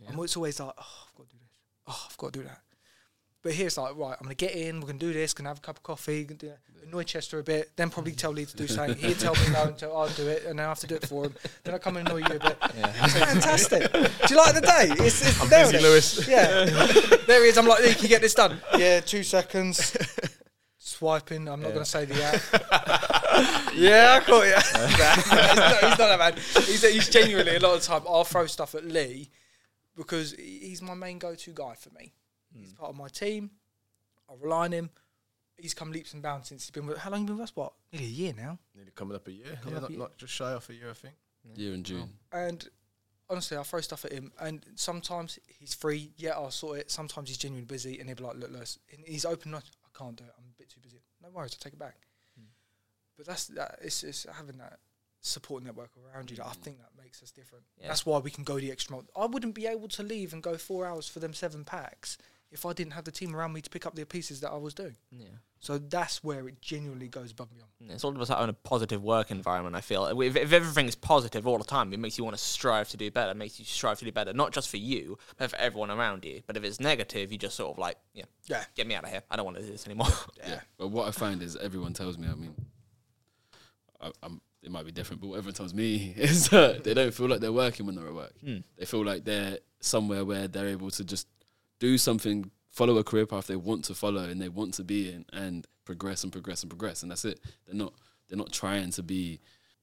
[0.00, 0.10] Yeah.
[0.10, 1.58] And it's always like, oh, I've got to do this.
[1.86, 2.60] Oh, I've got to do that.
[3.44, 5.34] But here it's like, right, I'm going to get in, we're going to do this,
[5.34, 6.52] going to have a cup of coffee, gonna do
[6.86, 8.96] annoy Chester a bit, then probably tell Lee to do something.
[8.96, 11.06] He'd tell me no until I'll do it, and then I have to do it
[11.06, 11.34] for him.
[11.62, 12.56] Then I come and annoy you a bit.
[12.62, 13.92] It's fantastic.
[13.92, 15.04] Do you like the day?
[15.04, 16.16] It's, it's I'm there busy, it is.
[16.18, 16.28] Lewis.
[16.28, 16.64] Yeah.
[17.26, 17.58] there he is.
[17.58, 18.58] I'm like, Lee, can you get this done?
[18.78, 19.94] Yeah, two seconds.
[20.78, 21.46] Swiping.
[21.46, 23.74] I'm not going to say the app.
[23.74, 24.54] yeah, I caught you.
[24.88, 26.38] he's, not, he's not that bad.
[26.38, 29.30] He's, he's genuinely, a lot of the time, I'll throw stuff at Lee
[29.96, 32.14] because he's my main go to guy for me.
[32.56, 32.60] Mm.
[32.60, 33.50] He's part of my team.
[34.28, 34.90] I rely on him.
[35.56, 37.52] He's come leaps and bounds since he's been with How long you been with us?
[37.54, 37.74] What?
[37.92, 38.58] Nearly a year now.
[38.74, 39.58] Nearly coming up a year.
[39.62, 39.98] Coming Yeah, up not, a year.
[40.00, 41.14] not just shy off a year, I think.
[41.54, 42.08] Year in June.
[42.32, 42.66] And
[43.28, 46.12] honestly, I throw stuff at him, and sometimes he's free.
[46.16, 46.90] Yeah, I'll sort it.
[46.90, 49.54] Sometimes he's genuinely busy, and he'll be like, "Look, Lewis," and he's open.
[49.54, 49.60] I
[49.96, 50.30] can't do it.
[50.38, 51.02] I'm a bit too busy.
[51.22, 51.96] No worries, I'll take it back.
[52.36, 52.46] Hmm.
[53.16, 53.78] But that's that.
[53.82, 54.78] It's, it's having that
[55.20, 56.62] support network around you that I hmm.
[56.62, 57.64] think that makes us different.
[57.80, 57.88] Yeah.
[57.88, 59.04] That's why we can go the extra mile.
[59.16, 62.18] I wouldn't be able to leave and go four hours for them seven packs
[62.54, 64.56] if I didn't have the team around me to pick up the pieces that I
[64.56, 64.96] was doing.
[65.10, 65.26] Yeah.
[65.60, 67.92] So that's where it genuinely goes above and beyond.
[67.94, 69.74] It's all about having a positive work environment.
[69.74, 72.42] I feel if, if everything is positive all the time, it makes you want to
[72.42, 73.32] strive to do better.
[73.32, 76.24] It makes you strive to do better, not just for you, but for everyone around
[76.24, 76.42] you.
[76.46, 78.62] But if it's negative, you just sort of like, yeah, Yeah.
[78.74, 79.22] get me out of here.
[79.30, 80.08] I don't want to do this anymore.
[80.46, 80.60] Yeah.
[80.78, 82.54] But what I find is everyone tells me, I mean,
[84.00, 87.12] I, I'm, it might be different, but what everyone tells me is that they don't
[87.14, 88.32] feel like they're working when they're at work.
[88.44, 88.58] Hmm.
[88.76, 91.26] They feel like they're somewhere where they're able to just
[91.80, 95.10] do something, follow a career path they want to follow and they want to be
[95.10, 97.02] in and progress and progress and progress.
[97.02, 97.40] And that's it.
[97.66, 97.94] They're not,
[98.28, 99.40] they're not trying to be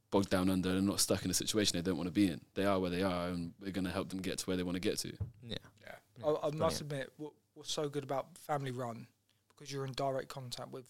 [0.09, 2.41] bogged down under, they're not stuck in a situation they don't want to be in.
[2.55, 4.63] They are where they are and we're going to help them get to where they
[4.63, 5.13] want to get to.
[5.47, 5.57] yeah.
[5.81, 6.25] Yeah.
[6.25, 9.07] I, I must admit, what, what's so good about family run,
[9.49, 10.85] because you're in direct contact with,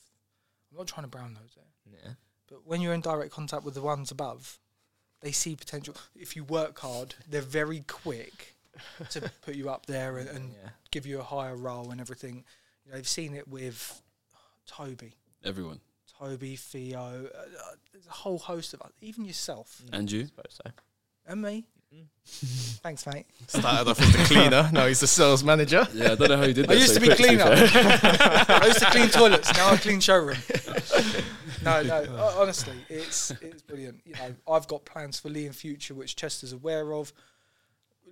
[0.72, 2.12] I'm not trying to brown nose there, Yeah.
[2.50, 4.58] but when you're in direct contact with the ones above,
[5.22, 5.96] they see potential.
[6.16, 8.56] If you work hard, they're very quick
[9.12, 10.70] to put you up there and, and Yeah.
[10.92, 12.44] give you a higher role and everything.
[12.86, 14.02] You know, they've seen it with
[14.66, 15.14] Toby,
[15.44, 15.80] Everyone.
[16.20, 17.46] Toby, Theo, uh, uh,
[17.92, 20.22] there's a whole host of us, even yourself And you?
[20.22, 20.72] I suppose so.
[21.26, 21.66] and me.
[22.26, 23.26] Thanks, mate.
[23.48, 25.86] Started off as the cleaner, now he's the sales manager.
[25.94, 26.72] Yeah, I don't know how you did that.
[26.72, 27.44] I used so to be quick, cleaner.
[27.48, 29.52] I used to clean toilets.
[29.58, 30.38] Now I clean showroom.
[31.64, 32.32] no, no.
[32.38, 34.00] Honestly, it's it's brilliant.
[34.06, 37.12] You know, I've got plans for Lee in future, which Chester's aware of.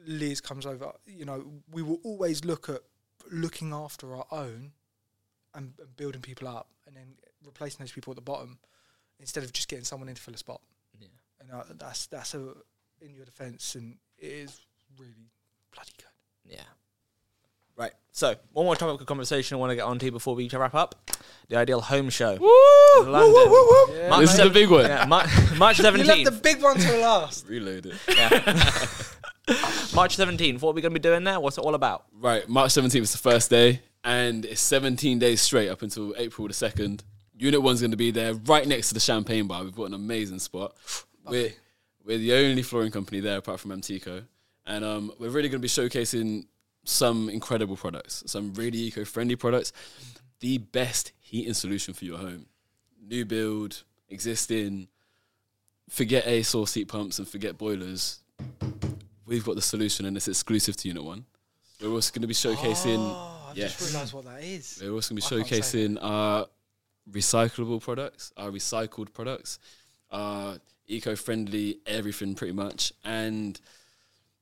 [0.09, 0.91] Liz comes over.
[1.05, 2.81] You know, we will always look at
[3.31, 4.71] looking after our own
[5.53, 7.13] and, and building people up, and then
[7.45, 8.57] replacing those people at the bottom
[9.19, 10.61] instead of just getting someone in to fill a spot.
[10.99, 11.07] Yeah.
[11.39, 12.53] And uh, that's that's a
[13.01, 14.59] in your defence, and it is
[14.97, 15.29] really
[15.73, 16.05] bloody good.
[16.53, 16.61] Yeah.
[17.77, 17.93] Right.
[18.11, 20.95] So, one more topic of conversation I want to get onto before we wrap up.
[21.47, 22.33] The Ideal Home Show.
[22.33, 23.95] in London.
[23.95, 24.85] Yeah, This is the big one.
[24.85, 25.25] Yeah, Mar-
[25.57, 26.25] March you left 17th.
[26.25, 27.47] the big one till last.
[27.47, 27.95] Reload it.
[29.95, 30.61] March 17th.
[30.61, 31.39] What are we going to be doing there?
[31.39, 32.05] What's it all about?
[32.13, 36.47] Right, March 17th is the first day, and it's 17 days straight up until April
[36.47, 37.01] the 2nd.
[37.35, 39.63] Unit 1's going to be there right next to the Champagne Bar.
[39.63, 40.75] We've got an amazing spot.
[41.25, 41.51] We're,
[42.05, 44.23] we're the only flooring company there apart from MTCO.
[44.67, 46.45] And um, we're really going to be showcasing
[46.83, 49.73] some incredible products, some really eco friendly products,
[50.41, 52.45] the best heating solution for your home.
[53.01, 54.89] New build, existing,
[55.89, 58.19] forget air source heat pumps and forget boilers.
[59.29, 61.25] We've got the solution and it's exclusive to Unit 1.
[61.81, 62.97] We're also going to be showcasing.
[62.97, 63.77] Oh, I've yes.
[63.77, 64.79] just realised what that is.
[64.81, 66.47] We're also going to be can't showcasing our
[67.09, 69.59] recyclable products, our recycled products,
[70.11, 70.57] our
[70.87, 73.59] eco-friendly everything pretty much, and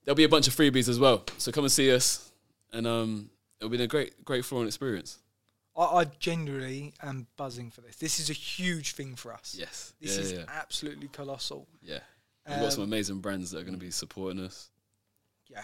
[0.03, 1.23] there'll be a bunch of freebies as well.
[1.37, 2.31] So come and see us,
[2.73, 3.29] and um,
[3.59, 5.19] it'll be a great, great flooring experience.
[5.77, 7.97] I, I genuinely am buzzing for this.
[7.97, 9.55] This is a huge thing for us.
[9.57, 11.67] Yes, This yeah, is yeah, absolutely colossal.
[11.83, 11.99] yeah.
[12.49, 14.69] We've got some Um, amazing brands that are going to be supporting us.
[15.49, 15.63] Yeah.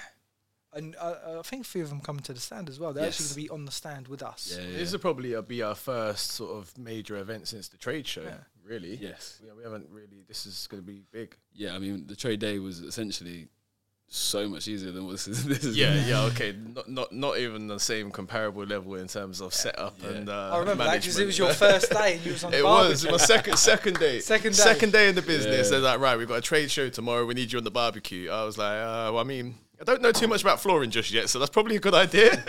[0.76, 2.94] And uh, uh, I think a few of them coming to the stand as well.
[2.94, 4.56] They're actually going to be on the stand with us.
[4.58, 4.78] Yeah, yeah.
[4.80, 8.24] This will probably uh, be our first sort of major event since the trade show,
[8.24, 8.38] Yeah.
[8.66, 8.96] really.
[8.96, 9.40] Yes.
[9.46, 11.36] Yeah, we haven't really, this is going to be big.
[11.54, 11.76] yeah.
[11.76, 13.50] I mean, the trade day was essentially
[14.08, 15.46] so much easier than what this is.
[15.46, 16.56] This is Yeah, yeah, okay.
[16.76, 20.10] Not not not even the same comparable level in terms of setup Yeah.
[20.10, 22.52] and uh, I remember that because it was your first day and you was on
[22.52, 24.20] the It was my second second day.
[24.34, 24.58] Second day.
[24.58, 25.68] Second day in the business.
[25.68, 25.72] Yeah.
[25.80, 27.26] They're like, right, we've got a trade show tomorrow.
[27.28, 28.30] We need you on the barbecue.
[28.32, 31.12] I was like, uh, well, I mean, I don't know too much about flooring just
[31.12, 32.42] yet, so that's probably a good idea.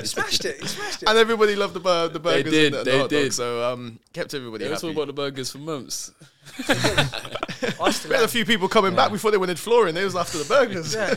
[0.00, 0.60] He smashed it.
[0.60, 1.08] He smashed it.
[1.08, 3.22] and everybody loved the bur- the burgers They did, and the, the they hot did.
[3.24, 4.92] dogs, so um, kept everybody Yeah, let's happy.
[4.92, 6.10] talk about the burgers for months.
[6.58, 9.94] I still we had a few people coming back before they wanted flooring.
[9.94, 10.94] They was after the burgers.
[10.94, 11.14] Yeah.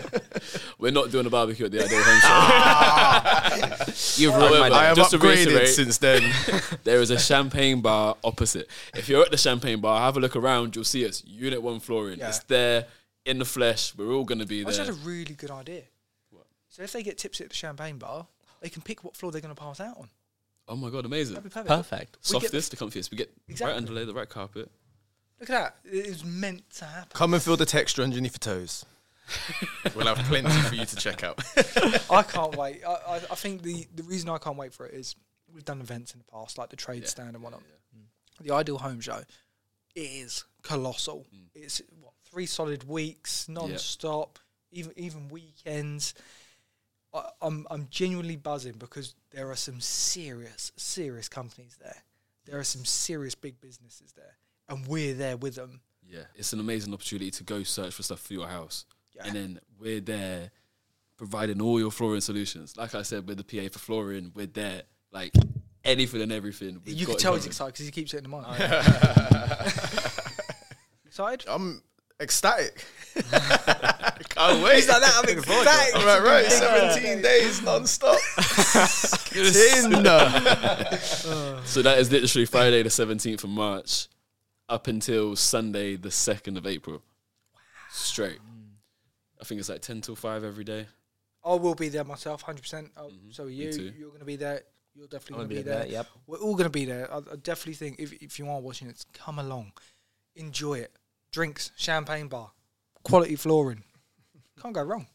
[0.79, 2.19] We're not doing a barbecue at the Ideal Home
[3.81, 4.21] Show.
[4.21, 4.85] You've ruined my However, I day.
[4.87, 6.21] have Just to upgraded reiterate- since then.
[6.83, 8.69] there is a champagne bar opposite.
[8.95, 10.75] If you're at the champagne bar, have a look around.
[10.75, 11.23] You'll see us.
[11.25, 12.19] Unit One Flooring.
[12.19, 12.29] Yeah.
[12.29, 12.85] It's there
[13.27, 13.93] in the flesh.
[13.95, 14.67] We're all going to be there.
[14.73, 15.83] I just had a really good idea.
[16.31, 16.45] What?
[16.69, 18.27] So if they get tipsy at the champagne bar,
[18.61, 20.09] they can pick what floor they're going to pass out on.
[20.69, 21.35] Oh my god, amazing!
[21.35, 21.69] That'd be perfect.
[21.69, 22.17] Perfect.
[22.29, 23.11] We get- Softest, the comfiest.
[23.11, 23.71] We get Exactly.
[23.71, 24.69] right underlay, the right carpet.
[25.39, 25.93] Look at that.
[25.95, 27.11] It was meant to happen.
[27.13, 28.85] Come and feel the texture underneath your toes.
[29.95, 31.41] we'll have plenty for you to check out.
[32.09, 32.81] I can't wait.
[32.85, 35.15] I, I, I think the, the reason I can't wait for it is
[35.53, 37.09] we've done events in the past, like the trade Yeah.
[37.09, 37.61] stand and whatnot.
[38.41, 39.21] The Ideal Home Show
[39.95, 41.25] is colossal.
[41.35, 41.39] Mm.
[41.55, 41.96] It's what
[42.37, 44.37] three solid weeks, non-stop,
[44.71, 46.13] even even weekends.
[47.11, 52.03] I, I'm I'm genuinely buzzing because there are some serious serious companies there.
[52.45, 54.37] There are some serious big businesses there,
[54.69, 55.81] and we're there with them.
[56.07, 58.85] Yeah, it's an amazing opportunity to go search for stuff for your house,
[59.15, 59.23] Yeah.
[59.25, 60.51] and then we're there
[61.17, 62.77] providing all your flooring solutions.
[62.77, 64.31] Like I said, we're the PA for flooring.
[64.35, 65.33] We're there, like
[65.83, 66.81] anything and everything.
[66.85, 68.45] You can tell he's excited because he keeps hitting the mic.
[71.07, 71.45] excited?
[71.49, 71.81] I'm
[72.19, 72.85] ecstatic.
[74.29, 74.75] Can't wait.
[74.75, 75.13] He's like that.
[75.23, 75.95] I'm excited.
[75.95, 76.45] All right, right.
[76.51, 78.19] 17 days non-stop.
[79.31, 80.99] Tinder.
[81.65, 84.07] So that is literally Friday the seventeenth of March,
[84.69, 87.01] up until Sunday the second of April.
[87.53, 87.61] Wow.
[87.91, 88.39] Straight.
[89.41, 90.85] I think it's like ten till five every day.
[91.43, 92.91] I will be there myself, hundred percent.
[92.97, 93.69] Oh, Mhm, So are you.
[93.97, 94.61] You're going to be there.
[94.95, 95.79] You're definitely going to gonna be be there.
[95.83, 95.87] there.
[95.91, 96.07] Yep.
[96.25, 97.11] We're all going to be there.
[97.13, 99.71] I, I definitely think if if you are watching it, come along,
[100.35, 100.91] enjoy it.
[101.31, 102.51] Drinks, champagne bar,
[103.03, 103.83] quality flooring.
[104.61, 105.07] Can't go wrong.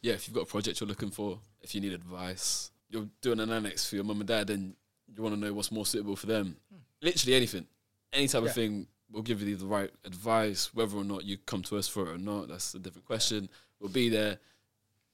[0.00, 3.40] Yeah, if you've got a project you're looking for, if you need advice, you're doing
[3.40, 4.74] an annex for your mum and dad, and
[5.14, 6.56] you want to know what's more suitable for them.
[7.02, 7.66] Literally anything,
[8.12, 8.44] any type Hmm.
[8.46, 8.50] Yeah.
[8.50, 10.72] of thing, we'll give you the right advice.
[10.74, 13.48] Whether or not you come to us for it or not, that's a different question.
[13.80, 14.38] We'll be there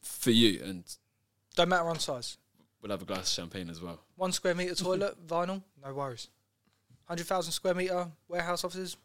[0.02, 0.84] for you, and
[1.56, 2.36] Don't matter on size.
[2.82, 4.00] we'll have a glass of champagne as well.
[4.16, 6.28] One square meter toilet, vinyl, no worries.
[7.04, 8.96] Hundred thousand square meter warehouse offices,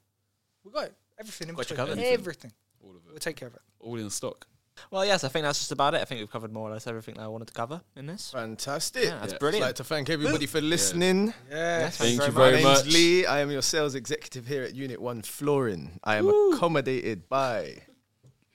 [0.64, 0.96] we got it.
[1.22, 1.88] Everything in Got you between.
[1.96, 2.04] covered.
[2.04, 2.52] Everything.
[2.84, 3.62] All of We'll it, take care of it.
[3.80, 4.46] all in stock.
[4.90, 6.02] Well, yes, I think that's just about it.
[6.02, 8.32] I think we've covered more or less everything that I wanted to cover in this.
[8.32, 9.04] Fantastic.
[9.04, 9.36] Yeah, that's Yeah.
[9.36, 9.66] I'd brilliant.
[9.66, 11.34] like to thank everybody for listening.
[11.52, 11.90] Yeah.
[11.90, 12.86] Thank you My very name's much.
[12.94, 13.26] Lee.
[13.28, 16.00] I am your sales executive here at Unit 1 Flooring.
[16.04, 17.84] I am accommodated by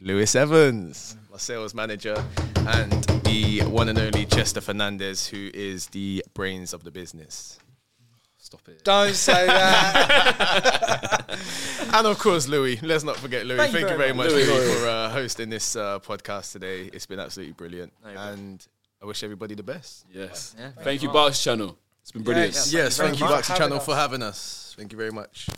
[0.00, 2.16] Lewis Evans, my sales manager,
[2.66, 2.92] and
[3.24, 7.58] the one and only Chester Fernandez, who is the brains of the business.
[8.46, 8.84] Stop it.
[8.84, 11.36] Don't say that.
[11.92, 12.80] And of course, Louis.
[12.80, 13.58] Let's not forget Louis.
[13.58, 14.34] Thank Thank, you you very very much, much.
[14.34, 14.78] Louis, Louis.
[14.78, 16.88] for uh, hosting this uh, podcast today.
[16.92, 17.92] It's been absolutely brilliant.
[18.04, 18.38] No problem.
[18.38, 18.66] and
[19.02, 20.06] I wish everybody the best.
[20.14, 20.54] Yes.
[20.56, 20.70] Yeah.
[20.80, 21.76] Thank you, Barks Channel.
[22.02, 22.54] It's been brilliant.
[22.54, 22.72] Yes.
[22.72, 23.84] Yes, very thank you, much Baxter for having Channel, us.
[23.84, 24.74] for having us.
[24.78, 25.48] Thank you very much.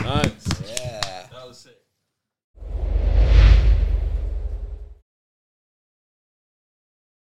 [0.00, 0.78] Nice.
[0.78, 1.26] Yeah.
[1.32, 1.82] That was sick.